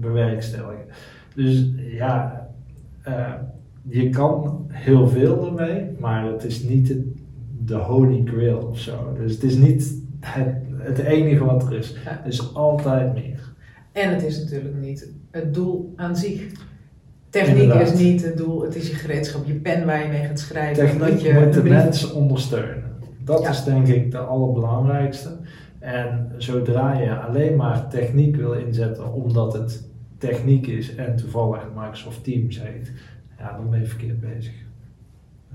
bewerkstelligen. 0.00 0.84
Dus 1.34 1.70
ja, 1.76 2.48
uh, 3.08 3.34
je 3.82 4.10
kan 4.10 4.66
heel 4.68 5.08
veel 5.08 5.46
ermee, 5.46 5.86
maar 5.98 6.24
het 6.24 6.44
is 6.44 6.62
niet 6.62 6.88
het, 6.88 7.04
de 7.64 7.74
holy 7.74 8.22
grail 8.24 8.58
of 8.58 8.78
zo. 8.78 9.12
Dus 9.16 9.32
het 9.32 9.42
is 9.42 9.56
niet 9.56 10.02
het, 10.20 10.56
het 10.76 10.98
enige 10.98 11.44
wat 11.44 11.66
er 11.66 11.74
is. 11.74 11.96
Ja. 12.04 12.20
Er 12.20 12.26
is 12.26 12.54
altijd 12.54 13.14
meer. 13.14 13.52
En 13.92 14.10
het 14.10 14.22
is 14.22 14.40
natuurlijk 14.42 14.74
niet 14.74 15.12
het 15.30 15.54
doel 15.54 15.92
aan 15.96 16.16
zich. 16.16 16.66
Techniek 17.30 17.62
Inderdaad. 17.62 17.92
is 17.92 17.98
niet 18.00 18.24
het 18.24 18.36
doel, 18.36 18.62
het 18.62 18.74
is 18.74 18.88
je 18.88 18.94
gereedschap, 18.94 19.46
je 19.46 19.54
pen 19.54 19.86
waar 19.86 20.02
je 20.02 20.08
mee 20.08 20.26
gaat 20.26 20.38
schrijven. 20.38 20.98
dat 20.98 21.22
je 21.22 21.32
moet 21.32 21.52
de 21.52 21.56
een 21.58 21.62
brief- 21.64 21.72
mens 21.74 22.12
ondersteunen. 22.12 22.84
Dat 23.24 23.42
Ja. 23.42 23.48
is 23.50 23.64
denk 23.64 23.86
ik 23.86 24.10
de 24.10 24.18
allerbelangrijkste. 24.18 25.36
En 25.78 26.32
zodra 26.36 26.98
je 26.98 27.16
alleen 27.16 27.56
maar 27.56 27.88
techniek 27.88 28.36
wil 28.36 28.52
inzetten 28.52 29.12
omdat 29.12 29.52
het 29.52 29.88
techniek 30.18 30.66
is 30.66 30.94
en 30.94 31.16
toevallig 31.16 31.60
Microsoft 31.76 32.24
Teams 32.24 32.62
heet, 32.62 32.92
ja, 33.38 33.56
dan 33.56 33.70
ben 33.70 33.80
je 33.80 33.86
verkeerd 33.86 34.20
bezig. 34.20 34.52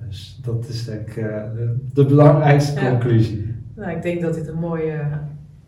Dus 0.08 0.40
dat 0.44 0.68
is 0.68 0.86
denk 0.86 1.08
ik 1.08 1.18
eh, 1.18 1.44
de, 1.56 1.76
de 1.94 2.06
belangrijkste 2.06 2.82
Ja. 2.82 2.90
conclusie. 2.90 3.56
Nou, 3.76 3.92
ik 3.92 4.02
denk 4.02 4.22
dat 4.22 4.34
dit 4.34 4.48
een 4.48 4.60
mooie 4.60 5.00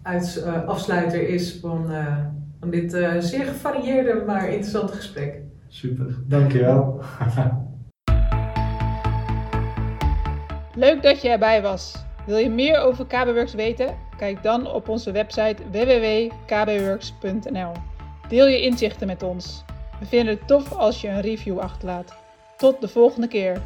uits- 0.02 0.42
eh, 0.44 0.64
afsluiter 0.68 1.30
is 1.30 1.58
van, 1.62 1.92
eh, 1.92 2.18
van 2.60 2.70
dit 2.70 2.94
eh, 2.94 3.12
zeer 3.20 3.46
gevarieerde 3.46 4.24
maar 4.26 4.48
interessante 4.50 4.94
gesprek. 4.94 5.40
Super, 5.76 6.16
dankjewel. 6.28 7.02
Leuk 10.76 11.04
dat 11.04 11.22
je 11.22 11.30
erbij 11.30 11.62
was. 11.62 11.96
Wil 12.26 12.38
je 12.38 12.50
meer 12.50 12.80
over 12.80 13.06
KBWorks 13.06 13.54
weten? 13.54 13.98
Kijk 14.18 14.44
dan 14.44 14.72
op 14.72 14.90
onze 14.90 15.12
website 15.12 15.56
www.kbworks.nl. 15.72 17.72
Deel 18.28 18.48
je 18.48 18.62
inzichten 18.62 19.08
met 19.08 19.24
ons. 19.24 19.64
We 20.00 20.06
vinden 20.06 20.36
het 20.36 20.48
tof 20.48 20.74
als 20.74 21.02
je 21.02 21.08
een 21.08 21.22
review 21.22 21.60
achterlaat. 21.60 22.16
Tot 22.58 22.82
de 22.82 22.88
volgende 22.88 23.28
keer. 23.28 23.62